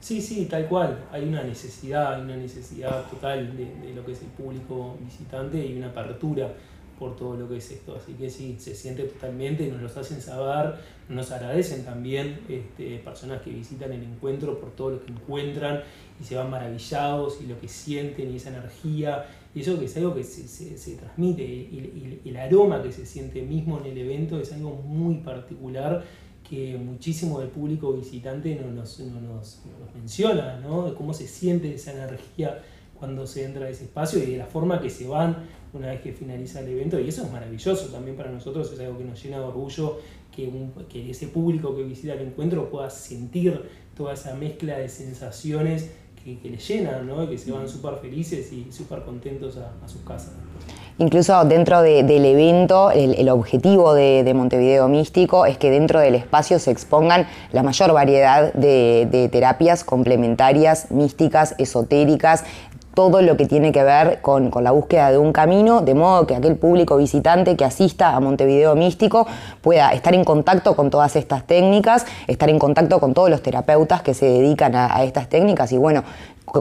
Sí, 0.00 0.22
sí, 0.22 0.46
tal 0.46 0.66
cual. 0.66 0.98
Hay 1.12 1.24
una 1.24 1.42
necesidad, 1.42 2.14
hay 2.14 2.22
una 2.22 2.36
necesidad 2.36 3.04
total 3.10 3.54
de, 3.56 3.94
lo 3.94 4.04
que 4.04 4.12
es 4.12 4.22
el 4.22 4.28
público 4.28 4.96
visitante 5.04 5.64
y 5.64 5.76
una 5.76 5.88
apertura 5.88 6.50
por 6.98 7.16
todo 7.16 7.36
lo 7.36 7.48
que 7.48 7.58
es 7.58 7.70
esto. 7.70 7.96
Así 7.96 8.14
que 8.14 8.30
sí, 8.30 8.56
se 8.58 8.74
siente 8.74 9.04
totalmente, 9.04 9.66
nos 9.68 9.82
los 9.82 9.96
hacen 9.98 10.20
saber, 10.20 10.74
nos 11.08 11.30
agradecen 11.30 11.84
también 11.84 12.40
este, 12.48 12.98
personas 12.98 13.42
que 13.42 13.50
visitan 13.50 13.92
el 13.92 14.02
encuentro 14.02 14.58
por 14.58 14.70
todo 14.70 14.90
lo 14.92 15.04
que 15.04 15.12
encuentran 15.12 15.82
y 16.18 16.24
se 16.24 16.34
van 16.34 16.50
maravillados 16.50 17.40
y 17.42 17.46
lo 17.46 17.60
que 17.60 17.68
sienten 17.68 18.32
y 18.32 18.36
esa 18.36 18.50
energía. 18.50 19.26
Y 19.54 19.60
eso 19.60 19.78
que 19.78 19.84
es 19.84 19.96
algo 19.98 20.14
que 20.14 20.24
se, 20.24 20.46
se, 20.78 20.96
transmite 20.96 22.22
el 22.24 22.36
aroma 22.36 22.82
que 22.82 22.92
se 22.92 23.04
siente 23.04 23.42
mismo 23.42 23.80
en 23.80 23.86
el 23.86 23.98
evento 23.98 24.38
es 24.38 24.52
algo 24.52 24.70
muy 24.70 25.16
particular 25.16 26.04
que 26.50 26.76
muchísimo 26.76 27.38
del 27.38 27.48
público 27.48 27.92
visitante 27.92 28.56
no 28.56 28.72
nos, 28.72 28.98
nos, 28.98 29.60
menciona, 29.94 30.58
¿no? 30.58 30.86
De 30.86 30.94
cómo 30.94 31.14
se 31.14 31.28
siente 31.28 31.72
esa 31.72 31.92
energía 31.92 32.60
cuando 32.98 33.24
se 33.24 33.44
entra 33.44 33.66
a 33.66 33.68
ese 33.68 33.84
espacio 33.84 34.20
y 34.20 34.32
de 34.32 34.36
la 34.36 34.46
forma 34.46 34.80
que 34.80 34.90
se 34.90 35.06
van 35.06 35.36
una 35.72 35.86
vez 35.86 36.00
que 36.00 36.12
finaliza 36.12 36.58
el 36.58 36.68
evento. 36.68 36.98
Y 36.98 37.08
eso 37.08 37.22
es 37.22 37.30
maravilloso 37.30 37.86
también 37.86 38.16
para 38.16 38.32
nosotros, 38.32 38.72
es 38.72 38.80
algo 38.80 38.98
que 38.98 39.04
nos 39.04 39.22
llena 39.22 39.38
de 39.38 39.44
orgullo 39.44 40.00
que, 40.34 40.50
que 40.88 41.10
ese 41.10 41.28
público 41.28 41.76
que 41.76 41.84
visita 41.84 42.14
el 42.14 42.22
encuentro 42.22 42.68
pueda 42.68 42.90
sentir 42.90 43.62
toda 43.96 44.14
esa 44.14 44.34
mezcla 44.34 44.76
de 44.76 44.88
sensaciones 44.88 45.92
que, 46.24 46.40
que 46.40 46.50
les 46.50 46.66
llenan, 46.66 47.06
¿no? 47.06 47.22
Y 47.22 47.28
que 47.28 47.38
se 47.38 47.52
van 47.52 47.68
súper 47.68 47.94
felices 47.98 48.52
y 48.52 48.72
súper 48.72 49.04
contentos 49.04 49.56
a, 49.56 49.72
a 49.84 49.86
sus 49.86 50.00
casas. 50.02 50.34
Incluso 51.00 51.42
dentro 51.46 51.80
del 51.80 52.26
evento, 52.26 52.90
el, 52.90 53.26
objetivo 53.30 53.94
de, 53.94 54.30
Montevideo 54.34 54.86
Místico 54.86 55.46
es 55.46 55.56
que 55.56 55.70
dentro 55.70 55.98
del 55.98 56.14
espacio 56.14 56.58
se 56.58 56.70
expongan 56.70 57.26
la 57.52 57.62
mayor 57.62 57.94
variedad 57.94 58.52
de, 58.52 59.30
terapias 59.32 59.82
complementarias, 59.82 60.90
místicas, 60.90 61.54
esotéricas, 61.56 62.44
todo 62.92 63.22
lo 63.22 63.38
que 63.38 63.46
tiene 63.46 63.72
que 63.72 63.82
ver 63.82 64.20
con, 64.20 64.50
la 64.60 64.72
búsqueda 64.72 65.10
de 65.10 65.16
un 65.16 65.32
camino, 65.32 65.80
de 65.80 65.94
modo 65.94 66.26
que 66.26 66.36
aquel 66.36 66.56
público 66.56 66.98
visitante 66.98 67.56
que 67.56 67.64
asista 67.64 68.14
a 68.14 68.20
Montevideo 68.20 68.74
Místico 68.74 69.26
pueda 69.62 69.94
estar 69.94 70.14
en 70.14 70.24
contacto 70.24 70.76
con 70.76 70.90
todas 70.90 71.16
estas 71.16 71.46
técnicas, 71.46 72.04
estar 72.26 72.50
en 72.50 72.58
contacto 72.58 73.00
con 73.00 73.14
todos 73.14 73.30
los 73.30 73.40
terapeutas 73.40 74.02
que 74.02 74.12
se 74.12 74.26
dedican 74.26 74.74
a, 74.74 74.94
a 74.94 75.02
estas 75.04 75.30
técnicas. 75.30 75.72
Y 75.72 75.78
bueno, 75.78 76.04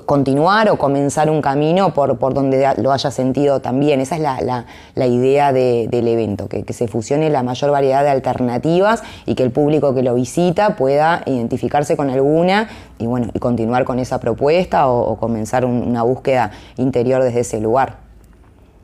continuar 0.06 0.70
o 0.70 0.78
comenzar 0.78 1.30
un 1.30 1.42
camino 1.42 1.94
por, 1.94 2.18
por 2.18 2.34
donde 2.34 2.74
lo 2.78 2.92
haya 2.92 3.12
sentido 3.12 3.60
también. 3.60 4.02
Esa 4.02 4.16
es 4.16 4.22
la, 4.22 4.66
la, 4.96 5.08
idea 5.08 5.52
del 5.54 6.08
evento, 6.08 6.48
que, 6.48 6.64
que, 6.64 6.74
se 6.74 6.88
fusione 6.88 7.30
la 7.30 7.44
mayor 7.44 7.72
variedad 7.72 8.04
de 8.04 8.10
alternativas 8.10 9.02
y 9.26 9.36
que 9.36 9.44
el 9.44 9.52
público 9.52 9.94
que 9.94 10.04
lo 10.04 10.14
visita 10.14 10.76
pueda 10.76 11.24
identificarse 11.26 11.98
con 11.98 12.10
alguna 12.10 12.70
y, 12.98 13.08
bueno, 13.08 13.28
y 13.34 13.40
continuar 13.40 13.86
con 13.86 14.00
esa 14.00 14.20
propuesta 14.20 14.88
o, 14.88 15.18
comenzar 15.18 15.66
una 15.66 16.04
búsqueda 16.04 16.52
interior 16.78 17.24
desde 17.24 17.42
ese 17.42 17.60
lugar. 17.60 18.09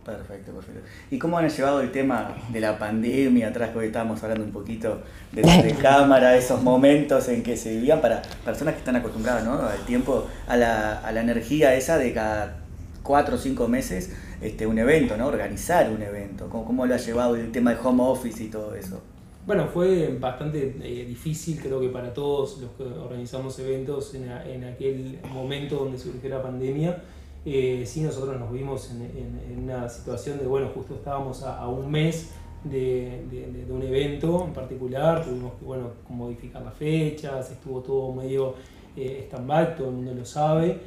Perfecto, 0.06 0.52
perfecto. 0.52 0.82
¿Y 1.10 1.18
cómo 1.18 1.40
han 1.40 1.50
llevado 1.50 1.82
el 1.82 1.92
tema 1.92 2.36
de 2.50 2.60
la 2.60 2.78
pandemia 2.78 3.48
atrás, 3.48 3.72
que 3.72 3.80
hoy 3.80 3.86
estábamos 3.88 4.22
hablando 4.22 4.46
un 4.46 4.52
poquito 4.52 5.02
de, 5.32 5.42
de 5.64 5.74
cámara, 5.74 6.38
esos 6.38 6.62
momentos 6.62 7.28
en 7.28 7.42
que 7.42 7.58
se 7.58 7.72
vivían 7.72 8.02
para 8.02 8.22
personas 8.44 8.76
que 8.76 8.80
están 8.82 8.98
acostumbradas 8.98 9.44
¿no? 9.44 9.54
al 9.54 9.84
tiempo, 9.86 10.28
a 10.48 10.58
la, 10.58 11.00
a 11.00 11.12
la 11.12 11.22
energía 11.22 11.74
esa 11.74 11.98
de 11.98 12.14
cada 12.14 12.58
cuatro 13.02 13.36
o 13.36 13.38
cinco 13.40 13.68
meses 13.68 14.16
este, 14.42 14.68
un 14.68 14.78
evento, 14.78 15.18
¿no? 15.18 15.26
organizar 15.26 15.90
un 15.90 16.04
evento? 16.04 16.50
¿Cómo, 16.50 16.66
¿Cómo, 16.66 16.86
lo 16.86 16.94
ha 16.94 16.98
llevado 16.98 17.36
el 17.36 17.52
tema 17.52 17.74
de 17.74 17.80
home 17.84 18.04
office 18.04 18.44
y 18.44 18.50
todo 18.50 18.76
eso? 18.76 19.02
Bueno, 19.48 19.68
fue 19.68 20.16
bastante 20.20 20.76
eh, 20.84 21.06
difícil, 21.08 21.60
creo 21.60 21.82
que 21.82 21.90
para 21.90 22.14
todos 22.14 22.60
los 22.60 22.72
que 22.72 22.84
organizamos 22.84 23.58
eventos 23.58 24.14
en, 24.14 24.30
en 24.30 24.66
aquel 24.66 25.20
momento 25.34 25.78
donde 25.78 25.98
surgió 25.98 26.30
la 26.30 26.44
pandemia. 26.44 27.02
Eh, 27.46 27.84
sí, 27.86 28.02
nosotros 28.02 28.40
nos 28.40 28.52
vimos 28.52 28.90
en, 28.90 29.04
en, 29.04 29.64
una 29.64 29.88
situación 29.88 30.40
de, 30.40 30.48
bueno, 30.48 30.72
justo 30.74 30.96
estábamos 30.96 31.44
a, 31.44 31.68
un 31.68 31.92
mes 31.92 32.32
de, 32.64 33.24
de, 33.30 33.72
un 33.72 33.84
evento 33.84 34.46
en 34.46 34.54
particular, 34.54 35.24
tuvimos 35.24 35.54
que, 35.54 35.66
bueno, 35.66 35.92
modificar 36.10 36.64
las 36.64 36.74
fechas, 36.74 37.52
estuvo 37.52 37.82
todo 37.82 38.12
medio 38.14 38.56
eh, 38.98 39.26
stand-by, 39.28 39.76
todo 39.76 39.90
el 39.90 39.94
mundo 39.94 40.16
lo 40.16 40.26
sabe, 40.26 40.80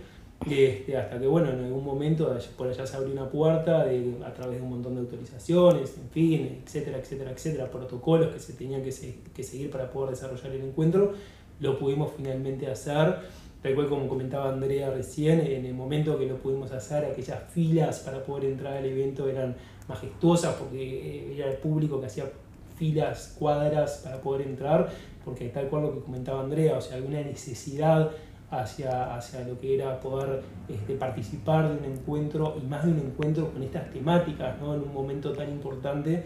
este, 0.51 0.97
hasta 0.97 1.21
que, 1.21 1.29
bueno, 1.29 1.51
en 1.51 1.65
algún 1.65 1.85
momento 1.85 2.37
por 2.57 2.67
allá 2.67 2.85
se 2.85 2.97
abrió 2.97 3.13
una 3.13 3.31
puerta 3.31 3.83
a 3.83 4.35
través 4.35 4.57
de 4.57 4.63
un 4.63 4.71
montón 4.71 4.95
de 4.95 5.01
autorizaciones, 5.03 5.97
en 5.97 6.11
fin, 6.11 6.63
etcétera, 6.65 6.99
etcétera, 6.99 7.31
etcétera, 7.31 7.71
protocolos 7.71 8.35
que 8.35 8.41
se 8.41 8.55
tenían 8.55 8.83
que, 8.83 8.93
que 9.33 9.43
seguir 9.45 9.71
para 9.71 9.89
poder 9.93 10.11
desarrollar 10.11 10.51
el 10.51 10.63
encuentro, 10.63 11.13
lo 11.61 11.79
pudimos 11.79 12.13
finalmente 12.17 12.69
hacer 12.69 13.19
Tal 13.63 13.75
cual 13.75 13.89
como 13.89 14.09
comentaba 14.09 14.51
Andrea 14.51 14.91
recién, 14.91 15.41
en 15.41 15.65
el 15.65 15.75
momento 15.75 16.17
que 16.17 16.27
lo 16.27 16.37
pudimos 16.37 16.71
hacer, 16.71 17.05
aquellas 17.05 17.43
filas 17.51 18.01
para 18.01 18.23
poder 18.23 18.45
entrar 18.45 18.77
al 18.77 18.85
evento 18.85 19.29
eran 19.29 19.57
majestuosas 19.89 20.55
porque 20.55 20.81
eh, 20.81 21.37
era 21.37 21.51
el 21.51 21.57
público 21.57 21.99
que 22.01 22.07
hacía 22.07 22.31
filas, 22.77 23.35
cuadras 23.39 24.03
para 24.05 24.21
poder 24.21 24.47
entrar, 24.47 24.89
porque 25.25 25.49
tal 25.49 25.69
cual 25.69 25.83
lo 25.83 25.95
que 25.95 26.01
comentaba 26.01 26.41
Andrea, 26.41 26.79
o 26.79 26.81
sea, 26.81 26.97
alguna 26.97 27.21
necesidad 27.23 28.13
hacia, 28.51 29.15
hacia 29.15 29.41
lo 29.41 29.61
que 29.61 29.75
era 29.75 30.01
poder 30.01 30.43
este, 30.69 30.95
participar 30.95 31.69
de 31.69 31.79
un 31.79 31.97
encuentro 31.97 32.57
y 32.63 32.67
más 32.67 32.85
de 32.85 32.93
un 32.93 32.99
encuentro 32.99 33.53
con 33.53 33.63
estas 33.63 33.91
temáticas, 33.91 34.59
¿no? 34.61 34.75
en 34.75 34.83
un 34.83 34.95
momento 34.95 35.33
tan 35.33 35.51
importante. 35.51 36.25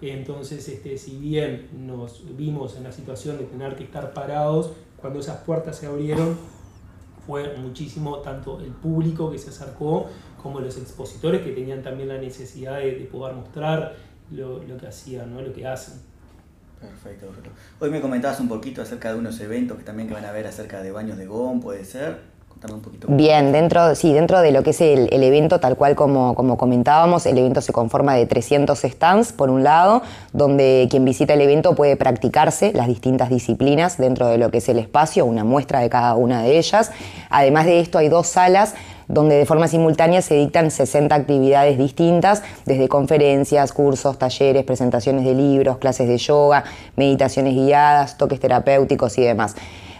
Entonces, 0.00 0.68
este, 0.68 0.96
si 0.96 1.16
bien 1.16 1.68
nos 1.86 2.22
vimos 2.36 2.76
en 2.76 2.84
la 2.84 2.92
situación 2.92 3.36
de 3.36 3.44
tener 3.44 3.74
que 3.74 3.82
estar 3.84 4.12
parados, 4.12 4.70
cuando 5.00 5.20
esas 5.20 5.38
puertas 5.38 5.76
se 5.76 5.86
abrieron, 5.86 6.36
fue 7.28 7.54
muchísimo 7.58 8.20
tanto 8.20 8.58
el 8.58 8.70
público 8.70 9.30
que 9.30 9.36
se 9.36 9.50
acercó 9.50 10.06
como 10.42 10.60
los 10.60 10.78
expositores 10.78 11.42
que 11.42 11.52
tenían 11.52 11.82
también 11.82 12.08
la 12.08 12.16
necesidad 12.16 12.78
de, 12.78 13.06
poder 13.12 13.36
mostrar 13.36 13.96
lo, 14.30 14.62
que 14.78 14.86
hacían, 14.86 15.34
¿no? 15.34 15.42
lo 15.42 15.52
que 15.52 15.66
hacen. 15.66 16.00
Perfecto, 16.80 17.26
perfecto. 17.26 17.50
Hoy 17.80 17.90
me 17.90 18.00
comentabas 18.00 18.40
un 18.40 18.48
poquito 18.48 18.80
acerca 18.80 19.12
de 19.12 19.18
unos 19.18 19.38
eventos 19.40 19.76
que 19.76 19.84
también 19.84 20.08
van 20.08 20.24
a 20.24 20.32
ver 20.32 20.46
acerca 20.46 20.82
de 20.82 20.90
baños 20.90 21.18
de 21.18 21.26
GOM, 21.26 21.60
puede 21.60 21.84
ser. 21.84 22.37
Bien, 23.08 23.52
dentro, 23.52 23.94
sí, 23.94 24.12
dentro 24.12 24.40
de 24.40 24.52
lo 24.52 24.62
que 24.62 24.70
es 24.70 24.80
el, 24.80 25.08
evento, 25.10 25.60
tal 25.60 25.76
cual 25.76 25.94
como, 25.94 26.34
como, 26.34 26.56
comentábamos, 26.58 27.26
el 27.26 27.38
evento 27.38 27.60
se 27.60 27.72
conforma 27.72 28.14
de 28.14 28.26
300 28.26 28.78
stands, 28.78 29.32
por 29.32 29.50
un 29.50 29.62
lado, 29.62 30.02
donde 30.32 30.88
quien 30.90 31.04
visita 31.04 31.34
el 31.34 31.40
evento 31.40 31.74
puede 31.74 31.96
practicarse 31.96 32.72
las 32.72 32.88
distintas 32.88 33.30
disciplinas 33.30 33.98
dentro 33.98 34.26
de 34.26 34.38
lo 34.38 34.50
que 34.50 34.58
es 34.58 34.68
el 34.68 34.78
espacio, 34.78 35.24
una 35.24 35.44
muestra 35.44 35.80
de 35.80 35.88
cada 35.88 36.14
una 36.14 36.42
de 36.42 36.58
ellas. 36.58 36.90
Además 37.30 37.66
de 37.66 37.80
esto, 37.80 37.98
hay 37.98 38.08
dos 38.08 38.26
salas 38.26 38.74
donde 39.08 39.36
de 39.36 39.46
forma 39.46 39.68
simultánea 39.68 40.22
se 40.22 40.34
dictan 40.34 40.70
60 40.70 41.14
actividades 41.14 41.78
distintas, 41.78 42.42
desde 42.66 42.88
conferencias, 42.88 43.72
cursos, 43.72 44.18
talleres, 44.18 44.64
presentaciones 44.64 45.24
de 45.24 45.34
libros, 45.34 45.78
clases 45.78 46.08
de 46.08 46.18
yoga, 46.18 46.64
meditaciones 46.94 47.54
guiadas, 47.54 48.18
toques 48.18 48.38
terapéuticos 48.38 49.16
y 49.18 49.22
demás. 49.22 49.56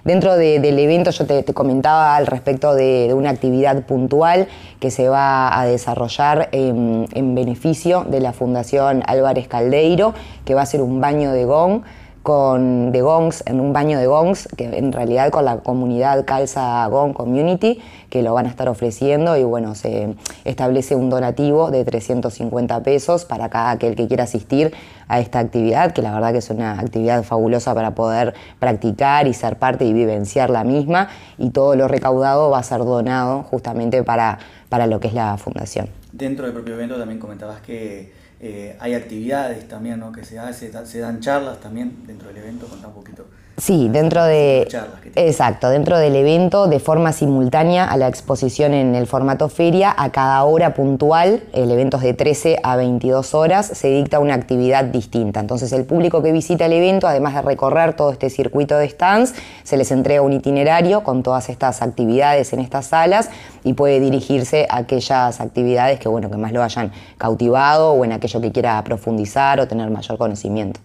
Dentro 0.08 0.38
del 0.38 0.78
evento 0.78 1.10
yo 1.10 1.26
te, 1.26 1.44
comentaba 1.52 2.16
al 2.16 2.26
respecto 2.26 2.74
de, 2.74 3.12
una 3.12 3.28
actividad 3.28 3.82
puntual 3.82 4.48
que 4.80 4.90
se 4.90 5.10
va 5.10 5.60
a 5.60 5.66
desarrollar 5.66 6.48
en, 6.52 7.06
en 7.12 7.34
beneficio 7.34 8.06
de 8.08 8.20
la 8.20 8.32
Fundación 8.32 9.02
Álvarez 9.06 9.48
Caldeiro, 9.48 10.14
que 10.46 10.54
va 10.54 10.62
a 10.62 10.66
ser 10.66 10.80
un 10.80 11.02
baño 11.02 11.32
de 11.32 11.44
gong 11.44 11.82
con, 12.28 12.92
de 12.92 13.00
gongs, 13.00 13.42
en 13.46 13.58
un 13.58 13.72
baño 13.72 13.98
de 13.98 14.06
gongs, 14.06 14.50
que 14.54 14.64
en 14.64 14.92
realidad 14.92 15.30
con 15.30 15.46
la 15.46 15.60
comunidad 15.60 16.26
Calza 16.26 16.86
Gong 16.88 17.14
Community, 17.14 17.80
que 18.10 18.22
lo 18.22 18.34
van 18.34 18.44
a 18.44 18.50
estar 18.50 18.68
ofreciendo 18.68 19.34
y 19.38 19.44
bueno, 19.44 19.74
se 19.74 20.14
establece 20.44 20.94
un 20.94 21.08
donativo 21.08 21.70
de 21.70 21.86
350 21.86 22.82
pesos 22.82 23.24
para 23.24 23.48
cada 23.48 23.70
aquel 23.70 23.96
que 23.96 24.06
quiera 24.08 24.24
asistir 24.24 24.74
a 25.08 25.20
esta 25.20 25.38
actividad, 25.38 25.92
que 25.92 26.02
la 26.02 26.12
verdad 26.12 26.32
que 26.32 26.38
es 26.40 26.50
una 26.50 26.78
actividad 26.78 27.22
fabulosa 27.22 27.74
para 27.74 27.94
poder 27.94 28.34
practicar 28.58 29.26
y 29.26 29.32
ser 29.32 29.56
parte 29.56 29.86
y 29.86 29.94
vivenciar 29.94 30.50
la 30.50 30.64
misma 30.64 31.08
y 31.38 31.48
todo 31.48 31.76
lo 31.76 31.88
recaudado 31.88 32.50
va 32.50 32.58
a 32.58 32.62
ser 32.62 32.80
donado 32.80 33.44
justamente 33.44 34.02
para, 34.02 34.38
para 34.68 34.86
lo 34.86 35.00
que 35.00 35.08
es 35.08 35.14
la 35.14 35.38
fundación. 35.38 35.88
Dentro 36.12 36.44
del 36.44 36.52
propio 36.52 36.74
evento 36.74 36.98
también 36.98 37.18
comentabas 37.20 37.62
que 37.62 38.12
eh, 38.40 38.76
hay 38.78 38.94
actividades 38.94 39.66
también 39.66 39.98
¿no? 39.98 40.12
que 40.12 40.24
se 40.24 40.38
hace, 40.38 40.72
se 40.86 40.98
dan 40.98 41.20
charlas 41.20 41.60
también 41.60 42.06
dentro 42.06 42.28
del 42.28 42.38
evento, 42.38 42.66
contá 42.66 42.88
un 42.88 42.94
poquito. 42.94 43.26
Sí, 43.58 43.88
dentro 43.88 44.24
de... 44.24 44.68
Exacto, 45.16 45.68
dentro 45.68 45.98
del 45.98 46.14
evento 46.14 46.68
de 46.68 46.78
forma 46.78 47.12
simultánea 47.12 47.84
a 47.84 47.96
la 47.96 48.06
exposición 48.06 48.72
en 48.72 48.94
el 48.94 49.08
formato 49.08 49.48
feria, 49.48 49.92
a 49.96 50.10
cada 50.10 50.44
hora 50.44 50.74
puntual, 50.74 51.42
el 51.52 51.72
evento 51.72 51.96
es 51.96 52.04
de 52.04 52.14
13 52.14 52.60
a 52.62 52.76
22 52.76 53.34
horas, 53.34 53.66
se 53.66 53.88
dicta 53.88 54.20
una 54.20 54.34
actividad 54.34 54.84
distinta. 54.84 55.40
Entonces 55.40 55.72
el 55.72 55.86
público 55.86 56.22
que 56.22 56.30
visita 56.30 56.66
el 56.66 56.72
evento, 56.72 57.08
además 57.08 57.34
de 57.34 57.42
recorrer 57.42 57.94
todo 57.94 58.12
este 58.12 58.30
circuito 58.30 58.78
de 58.78 58.88
stands, 58.88 59.34
se 59.64 59.76
les 59.76 59.90
entrega 59.90 60.22
un 60.22 60.34
itinerario 60.34 61.02
con 61.02 61.24
todas 61.24 61.48
estas 61.48 61.82
actividades 61.82 62.52
en 62.52 62.60
estas 62.60 62.86
salas 62.86 63.28
y 63.64 63.72
puede 63.72 63.98
dirigirse 63.98 64.68
a 64.70 64.78
aquellas 64.78 65.40
actividades 65.40 65.98
que, 65.98 66.08
bueno, 66.08 66.30
que 66.30 66.36
más 66.36 66.52
lo 66.52 66.62
hayan 66.62 66.92
cautivado 67.16 67.90
o 67.90 68.04
en 68.04 68.12
aquello 68.12 68.40
que 68.40 68.52
quiera 68.52 68.82
profundizar 68.84 69.58
o 69.58 69.66
tener 69.66 69.90
mayor 69.90 70.16
conocimiento. 70.16 70.78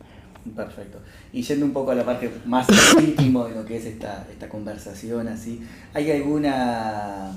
Perfecto. 0.55 0.97
Y 1.33 1.41
yendo 1.41 1.65
un 1.65 1.73
poco 1.73 1.91
a 1.91 1.95
la 1.95 2.05
parte 2.05 2.31
más 2.45 2.67
íntimo 2.97 3.45
de 3.45 3.55
lo 3.55 3.65
que 3.65 3.77
es 3.77 3.85
esta, 3.85 4.25
esta 4.31 4.47
conversación, 4.47 5.27
así, 5.27 5.61
¿hay 5.93 6.11
alguna 6.11 7.31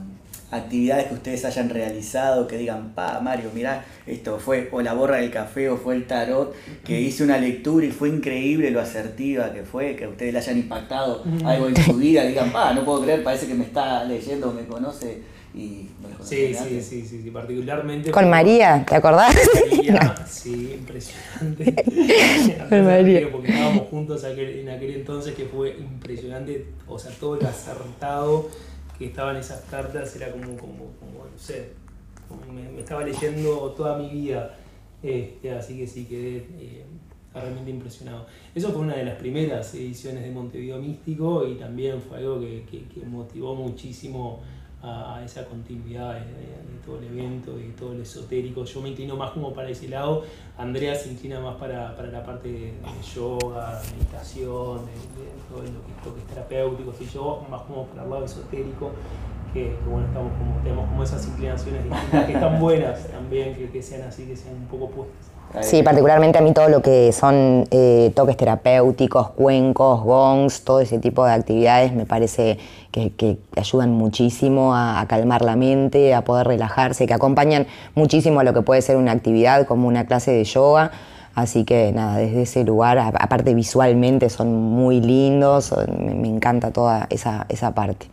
actividades 0.51 1.07
que 1.07 1.15
ustedes 1.15 1.45
hayan 1.45 1.69
realizado 1.71 2.47
que 2.47 2.57
digan, 2.57 2.93
pa, 2.95 3.21
Mario, 3.21 3.51
mira 3.55 3.85
esto 4.07 4.39
fue 4.39 4.69
o 4.71 4.81
la 4.81 4.95
borra 4.95 5.17
del 5.17 5.31
café 5.31 5.69
o 5.69 5.77
fue 5.77 5.97
el 5.97 6.07
tarot, 6.07 6.55
que 6.85 7.01
hice 7.01 7.25
una 7.25 7.39
lectura 7.39 7.87
y 7.87 7.91
fue 7.91 8.09
increíble 8.09 8.71
lo 8.71 8.81
asertiva 8.81 9.53
que 9.53 9.63
fue, 9.63 9.97
que 9.97 10.05
a 10.05 10.09
ustedes 10.09 10.33
le 10.33 10.39
hayan 10.39 10.59
impactado 10.59 11.25
algo 11.45 11.69
en 11.69 11.77
su 11.77 11.95
vida, 11.95 12.25
digan, 12.25 12.53
pa, 12.53 12.73
no 12.75 12.85
puedo 12.85 13.03
creer, 13.03 13.25
parece 13.25 13.47
que 13.47 13.55
me 13.55 13.65
está 13.65 14.05
leyendo, 14.05 14.53
me 14.53 14.65
conoce 14.67 15.21
y 15.57 15.89
sí, 16.23 16.53
sí, 16.53 16.83
sí, 16.83 17.03
sí, 17.07 17.31
particularmente. 17.31 18.11
Con 18.11 18.29
María, 18.29 18.85
¿te 18.87 18.95
acordás? 18.95 19.35
María, 19.71 20.15
sí, 20.27 20.75
impresionante. 20.79 21.75
Con 22.69 22.85
María. 22.85 23.33
Porque 23.33 23.49
estábamos 23.49 23.89
juntos 23.89 24.23
en 24.25 24.69
aquel 24.69 24.91
entonces 24.97 25.35
que 25.35 25.47
fue 25.47 25.79
impresionante, 25.79 26.67
o 26.87 26.99
sea, 26.99 27.11
todo 27.19 27.41
el 27.41 27.47
acertado 27.47 28.51
que 28.99 29.07
estaban 29.07 29.37
esas 29.37 29.63
cartas 29.63 30.15
era 30.17 30.31
como, 30.31 30.59
como, 30.59 30.93
como 31.01 31.25
no 31.25 31.39
sé, 31.39 31.71
me, 32.53 32.79
estaba 32.79 33.03
leyendo 33.03 33.73
toda 33.75 33.97
mi 33.97 34.11
vida, 34.11 34.55
este, 35.03 35.53
así 35.53 35.79
que 35.79 35.87
sí, 35.87 36.05
quedé 36.05 36.37
eh, 36.59 36.85
realmente 37.33 37.71
impresionado. 37.71 38.27
Eso 38.55 38.73
fue 38.73 38.83
una 38.83 38.97
de 38.97 39.05
las 39.05 39.15
primeras 39.15 39.75
ediciones 39.75 40.23
de 40.23 40.31
Montevideo 40.31 40.79
Místico 40.79 41.47
y 41.49 41.55
también 41.55 42.03
fue 42.03 42.19
algo 42.19 42.41
que, 42.41 42.67
que, 42.71 42.85
que 42.89 43.07
motivó 43.07 43.55
muchísimo 43.55 44.43
a, 44.87 45.23
esa 45.25 45.45
continuidad 45.45 46.15
de, 46.15 46.67
todo 46.85 46.99
el 46.99 47.05
evento 47.07 47.59
y 47.59 47.71
todo 47.71 47.93
el 47.93 48.03
esotérico. 48.03 48.65
Yo 48.65 48.81
me 48.81 48.91
inclino 48.91 49.17
más 49.17 49.33
como 49.33 49.53
para 49.53 49.69
ese 49.69 49.89
lado, 49.89 50.25
Andrea 50.57 50.95
se 50.95 51.11
inclina 51.11 51.41
más 51.41 51.57
para, 51.57 51.97
para 51.97 52.09
la 52.09 52.25
parte 52.25 52.49
de, 52.49 52.75
yoga, 53.13 53.83
meditación, 53.93 54.87
de, 54.87 54.93
todo 55.51 55.63
lo 55.63 56.15
que, 56.15 56.21
es 56.21 56.27
terapéutico, 56.29 56.95
y 57.01 57.07
yo 57.07 57.45
más 57.51 57.63
como 57.63 57.87
para 57.87 58.05
el 58.05 58.11
lado 58.11 58.25
esotérico, 58.25 58.93
que, 59.57 59.75
bueno, 59.89 60.07
estamos 60.07 60.33
como, 60.39 60.63
tenemos 60.63 60.89
como 60.89 61.03
esas 61.03 61.27
inclinaciones 61.27 61.85
distintas 61.85 62.25
que 62.27 62.33
están 62.35 62.61
buenas 62.61 63.07
también, 63.09 63.55
que, 63.55 63.71
que 63.71 63.83
sean 63.83 64.03
así, 64.03 64.25
que 64.25 64.37
sean 64.37 64.55
un 64.55 64.67
poco 64.67 64.91
puestas. 64.91 65.37
Sí, 65.63 65.83
particularmente 65.83 66.39
a 66.39 66.43
mí 66.43 66.53
todo 66.53 66.69
lo 66.69 66.83
que 66.83 67.13
son 67.13 67.67
eh, 67.71 68.13
toques 68.15 68.37
terapéuticos, 68.37 69.31
cuencos, 69.31 70.03
gongs, 70.03 70.63
todo 70.63 70.81
ese 70.81 70.99
tipo 70.99 71.25
de 71.25 71.33
actividades 71.33 71.95
me 71.95 72.05
parece 72.05 72.59
que, 72.91 73.39
ayudan 73.57 73.93
muchísimo 73.93 74.75
a, 74.75 75.03
calmar 75.09 75.43
la 75.43 75.57
mente, 75.57 76.15
a 76.15 76.23
poder 76.23 76.49
relajarse, 76.49 77.07
que 77.07 77.15
acompañan 77.15 77.67
muchísimo 77.95 78.41
a 78.41 78.45
lo 78.45 78.53
que 78.53 78.61
puede 78.61 78.83
ser 78.83 78.97
una 78.97 79.13
actividad 79.13 79.67
como 79.67 79.89
una 79.89 80.05
clase 80.05 80.33
de 80.33 80.45
yoga. 80.45 80.91
Así 81.35 81.65
que 81.65 81.93
nada, 81.93 82.19
desde 82.19 82.43
ese 82.43 82.65
lugar, 82.65 82.99
aparte 82.99 83.55
visualmente 83.55 84.29
son 84.29 84.55
muy 84.55 85.01
lindos, 85.01 85.75
me, 85.89 86.29
encanta 86.29 86.71
toda 86.71 87.07
esa, 87.11 87.47
esa 87.49 87.73
parte 87.75 88.09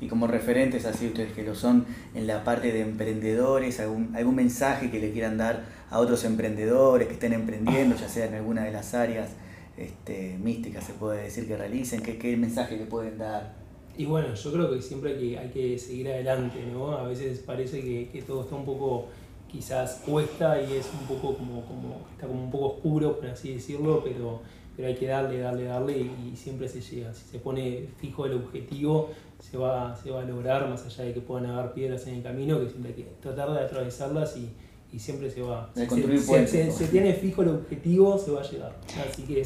y 0.00 0.08
como 0.08 0.26
referentes 0.26 0.84
así 0.84 1.06
ustedes 1.06 1.32
que 1.32 1.42
lo 1.42 1.54
son 1.54 1.86
en 2.14 2.26
la 2.26 2.44
parte 2.44 2.72
de 2.72 2.82
emprendedores, 2.82 3.80
algún, 3.80 4.14
algún 4.14 4.34
mensaje 4.34 4.90
que 4.90 5.00
le 5.00 5.12
quieran 5.12 5.38
dar 5.38 5.64
a 5.90 5.98
otros 5.98 6.24
emprendedores 6.24 7.08
que 7.08 7.14
estén 7.14 7.32
emprendiendo, 7.32 7.96
ya 7.96 8.08
sea 8.08 8.26
en 8.26 8.34
alguna 8.34 8.64
de 8.64 8.72
las 8.72 8.94
áreas 8.94 9.30
este, 9.76 10.38
místicas 10.42 10.84
se 10.84 10.94
puede 10.94 11.24
decir 11.24 11.46
que 11.46 11.56
realicen, 11.56 12.02
¿qué, 12.02 12.18
qué 12.18 12.36
mensaje 12.36 12.76
le 12.76 12.86
pueden 12.86 13.18
dar? 13.18 13.54
Y 13.98 14.04
bueno, 14.04 14.34
yo 14.34 14.52
creo 14.52 14.70
que 14.70 14.82
siempre 14.82 15.12
hay 15.12 15.18
que, 15.18 15.38
hay 15.38 15.48
que 15.48 15.78
seguir 15.78 16.08
adelante, 16.08 16.64
¿no? 16.70 16.92
A 16.92 17.04
veces 17.04 17.38
parece 17.40 17.80
que, 17.80 18.08
que, 18.08 18.22
todo 18.22 18.42
está 18.42 18.54
un 18.54 18.64
poco, 18.64 19.08
quizás 19.50 20.02
cuesta 20.04 20.60
y 20.60 20.74
es 20.74 20.90
un 20.98 21.06
poco 21.06 21.36
como, 21.36 21.64
como, 21.64 22.06
está 22.12 22.26
como 22.26 22.44
un 22.44 22.50
poco 22.50 22.74
oscuro, 22.74 23.16
por 23.16 23.26
así 23.28 23.54
decirlo, 23.54 24.02
pero, 24.04 24.42
pero 24.76 24.88
hay 24.88 24.94
que 24.94 25.06
darle, 25.06 25.38
darle, 25.38 25.64
darle 25.64 25.98
y, 25.98 26.36
siempre 26.36 26.68
se 26.68 26.80
llega. 26.80 27.12
Si 27.14 27.24
se 27.24 27.38
pone 27.38 27.88
fijo 27.98 28.26
el 28.26 28.34
objetivo, 28.34 29.10
se 29.40 29.56
va, 29.56 29.96
se 29.96 30.10
va 30.10 30.20
a 30.20 30.24
lograr, 30.24 30.68
más 30.68 30.84
allá 30.84 31.04
de 31.04 31.14
que 31.14 31.20
puedan 31.20 31.46
haber 31.46 31.72
piedras 31.72 32.06
en 32.06 32.16
el 32.16 32.22
camino, 32.22 32.60
que 32.60 32.68
siempre 32.68 32.92
hay 32.94 33.02
que 33.02 33.08
tratar 33.20 33.52
de 33.52 33.60
atravesarlas 33.60 34.36
y, 34.36 34.50
y 34.92 34.98
siempre 34.98 35.30
se 35.30 35.42
va. 35.42 35.68
Se, 35.74 36.70
se, 36.72 36.86
tiene 36.86 37.12
fijo 37.12 37.42
el 37.42 37.48
objetivo, 37.48 38.18
se 38.18 38.30
va 38.30 38.40
a 38.40 38.44
llegar. 38.44 38.72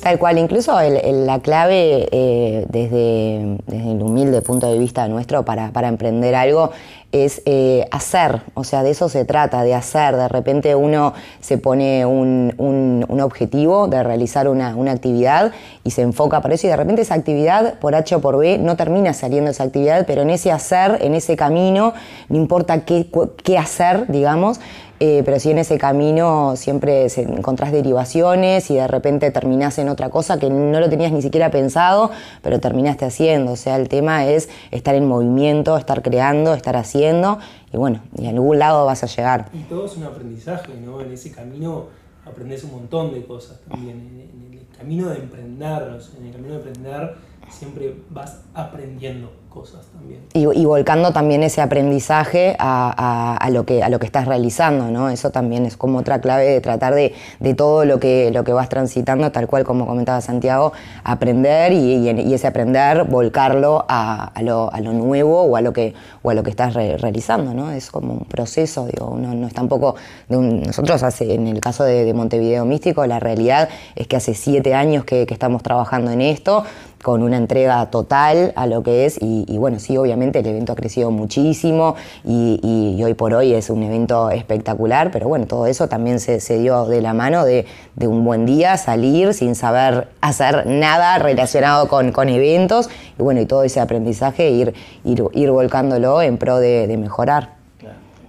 Tal 0.01 0.19
cual, 0.19 0.39
incluso 0.39 0.79
la 0.81 1.41
clave 1.41 2.09
eh, 2.13 2.67
desde, 2.69 3.59
desde, 3.67 3.93
el 3.93 4.03
humilde 4.03 4.43
punto 4.43 4.71
de 4.71 4.79
vista 4.79 5.09
nuestro 5.09 5.45
para, 5.45 5.73
para 5.73 5.89
emprender 5.89 6.35
algo 6.35 6.71
es 7.13 7.43
eh, 7.45 7.89
hacer, 7.91 8.41
o 8.55 8.63
sea, 8.63 8.85
de 8.85 8.91
eso 8.91 9.09
se 9.09 9.25
trata, 9.25 9.65
de 9.65 9.75
hacer. 9.75 10.15
De 10.15 10.29
repente 10.29 10.77
uno 10.77 11.13
se 11.41 11.59
pone 11.59 12.07
un, 12.07 12.55
un, 12.59 13.21
objetivo 13.21 13.89
de 13.89 14.03
realizar 14.03 14.49
una, 14.49 14.77
una, 14.77 14.93
actividad 14.93 15.53
y 15.85 15.91
se 15.91 16.03
enfoca 16.03 16.41
para 16.41 16.55
eso 16.55 16.67
y 16.67 16.71
de 16.71 16.77
repente 16.77 17.03
esa 17.03 17.15
actividad, 17.15 17.79
por 17.81 17.95
H 17.95 18.15
o 18.15 18.21
por 18.21 18.39
B, 18.39 18.59
no 18.59 18.77
termina 18.77 19.13
saliendo 19.13 19.51
esa 19.51 19.65
actividad, 19.65 20.07
pero 20.07 20.23
en 20.23 20.31
ese 20.31 20.53
hacer, 20.53 20.99
en 21.01 21.15
ese 21.15 21.37
camino, 21.37 21.93
no 22.29 22.37
importa 22.37 22.85
qué, 22.85 23.09
qué 23.43 23.59
hacer, 23.59 24.07
digamos, 24.07 24.61
eh, 25.03 25.23
pero 25.25 25.41
si 25.41 25.51
en 25.51 25.57
ese 25.57 25.79
camino 25.79 26.57
siempre 26.57 27.07
encontrás 27.17 27.73
derivaciones 27.73 28.71
y 28.71 28.75
de 28.75 28.87
repente 28.87 29.31
terminás 29.31 29.79
en 29.79 29.89
otra 29.89 30.11
cosa 30.11 30.39
que 30.39 30.51
no 30.51 30.79
lo 30.79 30.91
tenías 30.91 31.11
ni 31.11 31.23
siquiera 31.23 31.51
pensado, 31.51 32.11
pero 32.43 32.61
terminaste 32.61 33.07
haciendo. 33.07 33.53
O 33.53 33.57
sea, 33.57 33.77
el 33.77 33.89
tema 33.89 34.27
es 34.27 34.51
estar 34.71 34.95
en 34.95 35.09
movimiento, 35.09 35.79
estar 35.79 36.03
creando, 36.03 36.53
estar 36.53 36.77
haciendo 36.77 37.39
y 37.73 37.79
bueno, 37.79 38.03
y 38.15 38.27
a 38.27 38.31
algún 38.31 38.59
lado 38.59 38.85
vas 38.85 39.03
a 39.03 39.07
llegar. 39.07 39.49
Y 39.55 39.63
todo 39.63 39.87
es 39.87 39.97
un 39.97 40.05
aprendizaje, 40.05 40.75
¿no? 40.85 41.01
En 41.01 41.13
ese 41.13 41.31
camino 41.31 41.87
aprendes 42.27 42.63
un 42.65 42.73
montón 42.73 43.15
de 43.15 43.25
cosas 43.25 43.59
también. 43.69 43.97
En, 43.97 44.51
el 44.53 44.77
camino 44.77 45.09
de 45.09 45.19
emprender, 45.19 46.01
en 46.19 46.27
el 46.27 46.33
camino 46.33 46.55
de 46.55 46.57
emprender 46.57 47.15
siempre 47.51 47.95
vas 48.11 48.41
aprendiendo 48.55 49.31
cosas 49.51 49.85
también. 49.93 50.21
Y, 50.33 50.65
volcando 50.65 51.13
también 51.13 51.43
ese 51.43 51.61
aprendizaje 51.61 52.57
a, 52.59 53.49
lo 53.53 53.67
que, 53.67 53.83
a 53.83 53.89
lo 53.89 53.99
que 53.99 54.07
estás 54.07 54.27
realizando, 54.27 54.91
¿no? 54.91 55.11
Eso 55.11 55.31
también 55.31 55.67
es 55.67 55.77
como 55.77 55.99
otra 55.99 56.21
clave 56.21 56.45
de 56.45 56.61
tratar 56.61 56.95
de, 56.95 57.13
de 57.41 57.55
todo 57.55 57.85
lo 57.85 57.99
que, 57.99 58.31
lo 58.33 58.45
que 58.45 58.53
vas 58.53 58.69
transitando, 58.69 59.33
tal 59.33 59.49
cual 59.49 59.65
como 59.65 59.87
comentaba 59.87 60.21
Santiago, 60.21 60.73
aprender 61.03 61.73
y, 61.73 62.09
ese 62.33 62.47
aprender, 62.47 63.05
volcarlo 63.05 63.85
a, 63.89 64.33
lo, 64.43 64.73
a, 64.73 64.81
lo, 64.81 64.93
nuevo 64.93 65.43
o 65.43 65.57
a 65.57 65.61
lo 65.61 65.73
que, 65.73 65.95
o 66.23 66.31
a 66.31 66.35
lo 66.35 66.45
que 66.45 66.51
estás 66.51 66.75
realizando, 66.75 67.53
¿no? 67.53 67.73
Es 67.73 67.91
como 67.91 68.13
un 68.15 68.25
proceso, 68.25 68.87
digo, 68.87 69.17
no, 69.19 69.35
no 69.35 69.47
es 69.49 69.53
tampoco... 69.53 69.97
De 70.29 70.37
un, 70.37 70.63
nosotros 70.63 71.03
hace, 71.03 71.35
en 71.35 71.49
el 71.49 71.61
caso 71.61 71.83
de, 71.83 72.05
de, 72.05 72.15
Montevideo 72.15 72.65
Místico, 72.65 73.05
la 73.07 73.19
realidad 73.19 73.69
es 73.97 74.07
que 74.07 74.17
hace 74.17 74.35
siete 74.35 74.75
años 74.75 75.05
que 75.05 75.27
estamos 75.29 75.63
trabajando 75.63 76.13
en 76.13 76.21
esto, 76.21 76.65
con 77.03 77.23
una 77.23 77.37
entrega 77.37 77.91
total 77.91 78.53
a 78.57 78.67
lo 78.67 78.83
que 78.83 79.07
es 79.07 79.19
y, 79.21 79.57
bueno, 79.59 79.79
sí, 79.79 79.97
obviamente 79.97 80.41
el 80.41 80.47
evento 80.47 80.73
ha 80.73 80.77
crecido 80.77 81.11
muchísimo 81.11 81.97
y, 82.25 83.01
hoy 83.03 83.15
por 83.15 83.33
hoy 83.33 83.55
es 83.55 83.71
un 83.71 83.83
evento 83.83 84.31
espectacular, 84.31 85.11
pero 85.11 85.29
bueno, 85.29 85.47
todo 85.47 85.67
eso 85.67 85.89
también 85.89 86.21
se, 86.21 86.39
dio 86.59 86.85
de 86.87 87.01
la 87.01 87.15
mano 87.15 87.45
de, 87.45 87.67
un 88.01 88.25
buen 88.25 88.45
día, 88.47 88.77
salir 88.77 89.35
sin 89.35 89.55
saber 89.55 90.09
hacer 90.21 90.67
nada 90.67 91.19
relacionado 91.19 91.89
con, 91.89 92.13
con 92.13 92.29
eventos 92.29 92.91
y 93.19 93.23
bueno, 93.23 93.41
y 93.41 93.47
todo 93.47 93.63
ese 93.63 93.81
aprendizaje 93.81 94.51
ir, 94.51 94.75
ir, 95.05 95.23
ir 95.33 95.51
volcándolo 95.51 96.21
en 96.23 96.39
pro 96.39 96.59
de 96.59 96.97
mejorar 96.99 97.60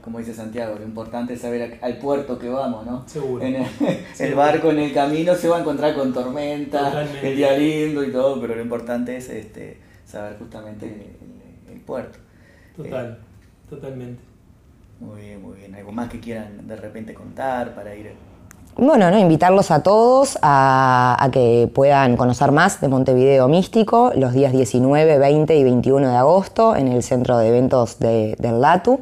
como 0.03 0.19
dice 0.19 0.33
Santiago, 0.33 0.75
lo 0.77 0.83
importante 0.83 1.33
es 1.33 1.41
saber 1.41 1.79
al 1.81 1.97
puerto 1.97 2.39
que 2.39 2.49
vamos, 2.49 2.85
¿no? 2.85 3.07
Seguro. 3.07 3.43
En 3.43 3.55
el, 4.19 4.35
barco 4.35 4.71
en 4.71 4.79
el 4.79 4.93
camino 4.93 5.35
se 5.35 5.47
va 5.47 5.57
a 5.57 5.59
encontrar 5.61 5.95
con 5.95 6.13
tormenta, 6.13 7.03
el 7.21 7.35
día 7.35 7.57
lindo 7.57 8.03
y 8.03 8.11
todo, 8.11 8.39
pero 8.41 8.55
lo 8.55 8.61
importante 8.61 9.17
es 9.17 9.29
este, 9.29 9.77
saber 10.05 10.37
justamente 10.39 11.15
el, 11.71 11.79
puerto. 11.81 12.19
Total, 12.75 13.19
eh, 13.19 13.69
totalmente. 13.69 14.21
Muy 14.99 15.21
bien, 15.21 15.41
muy 15.41 15.57
bien. 15.57 15.73
¿Algo 15.75 15.91
más 15.91 16.09
que 16.09 16.19
quieran 16.19 16.67
de 16.67 16.75
repente 16.75 17.13
contar 17.13 17.73
para 17.73 17.95
ir? 17.95 18.13
Bueno, 18.77 19.11
no, 19.11 19.19
invitarlos 19.19 19.69
a 19.69 19.83
todos 19.83 20.39
a, 20.41 21.29
que 21.33 21.69
puedan 21.73 22.15
conocer 22.15 22.51
más 22.51 22.79
de 22.79 22.87
Montevideo 22.87 23.47
Místico 23.49 24.13
los 24.15 24.31
días 24.31 24.53
19, 24.53 25.17
20 25.17 25.55
y 25.55 25.63
21 25.63 26.09
de 26.09 26.15
agosto 26.15 26.75
en 26.75 26.87
el 26.87 27.03
centro 27.03 27.37
de 27.37 27.49
eventos 27.49 27.99
de, 27.99 28.35
del 28.39 28.61
LATU 28.61 29.01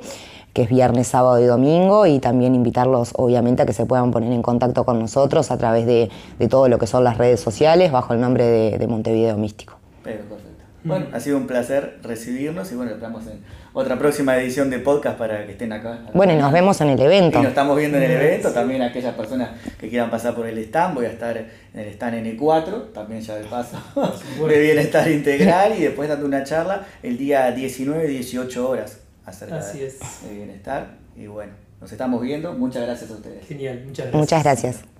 que 0.53 0.63
es 0.63 0.69
viernes, 0.69 1.07
sábado 1.07 1.39
y 1.39 1.45
domingo, 1.45 2.05
y 2.05 2.19
también 2.19 2.55
invitarlos 2.55 3.11
obviamente 3.15 3.63
a 3.63 3.65
que 3.65 3.73
se 3.73 3.85
puedan 3.85 4.11
poner 4.11 4.31
en 4.31 4.41
contacto 4.41 4.83
con 4.83 4.99
nosotros 4.99 5.51
a 5.51 5.57
través 5.57 5.85
de, 5.85 6.09
todo 6.49 6.67
lo 6.67 6.79
que 6.79 6.87
son 6.87 7.03
las 7.03 7.17
redes 7.17 7.39
sociales 7.39 7.91
bajo 7.91 8.13
el 8.13 8.21
nombre 8.21 8.45
de, 8.77 8.87
Montevideo 8.87 9.37
Místico. 9.37 9.77
perfecto. 10.03 10.49
Bueno, 10.81 11.07
ha 11.11 11.19
sido 11.19 11.35
un 11.37 11.45
placer 11.45 11.99
recibirnos 12.03 12.71
y 12.71 12.75
bueno, 12.75 12.93
estamos 12.93 13.27
en 13.27 13.41
otra 13.73 13.99
próxima 13.99 14.37
edición 14.37 14.69
de 14.69 14.79
podcast 14.79 15.17
para 15.17 15.45
que 15.45 15.51
estén 15.51 15.73
acá. 15.73 15.99
Bueno, 16.13 16.31
y 16.31 16.37
nos 16.37 16.53
vemos 16.53 16.79
en 16.79 16.89
el 16.89 17.01
evento. 17.01 17.37
Y 17.37 17.41
nos 17.41 17.49
estamos 17.49 17.77
viendo 17.77 17.97
en 17.97 18.03
el 18.03 18.11
evento, 18.11 18.51
también 18.51 18.81
aquellas 18.81 19.13
personas 19.13 19.49
que 19.77 19.89
quieran 19.89 20.09
pasar 20.09 20.35
por 20.35 20.47
el 20.47 20.57
stand, 20.59 20.95
voy 20.95 21.05
a 21.05 21.09
estar 21.09 21.35
en 21.35 21.49
el 21.73 21.87
stand 21.89 22.25
N4, 22.25 22.93
también 22.93 23.21
ya 23.21 23.35
de 23.35 23.43
paso, 23.43 23.77
de 24.47 24.59
bienestar 24.59 25.09
integral 25.11 25.73
y 25.77 25.81
después 25.81 26.07
dando 26.07 26.25
una 26.25 26.45
charla 26.45 26.85
el 27.03 27.17
día 27.17 27.51
19, 27.51 28.07
18 28.07 28.69
horas 28.69 28.98
acerca 29.29 29.57
Así 29.57 29.83
es. 29.83 29.99
de 30.27 30.33
bienestar. 30.33 30.97
Y 31.15 31.27
bueno, 31.27 31.53
nos 31.79 31.91
estamos 31.91 32.21
viendo. 32.21 32.53
Muchas 32.53 32.83
gracias 32.83 33.09
a 33.11 33.13
ustedes. 33.13 33.45
Genial, 33.47 33.83
muchas 33.85 34.07
gracias. 34.07 34.21
Muchas 34.21 34.43
gracias. 34.43 34.98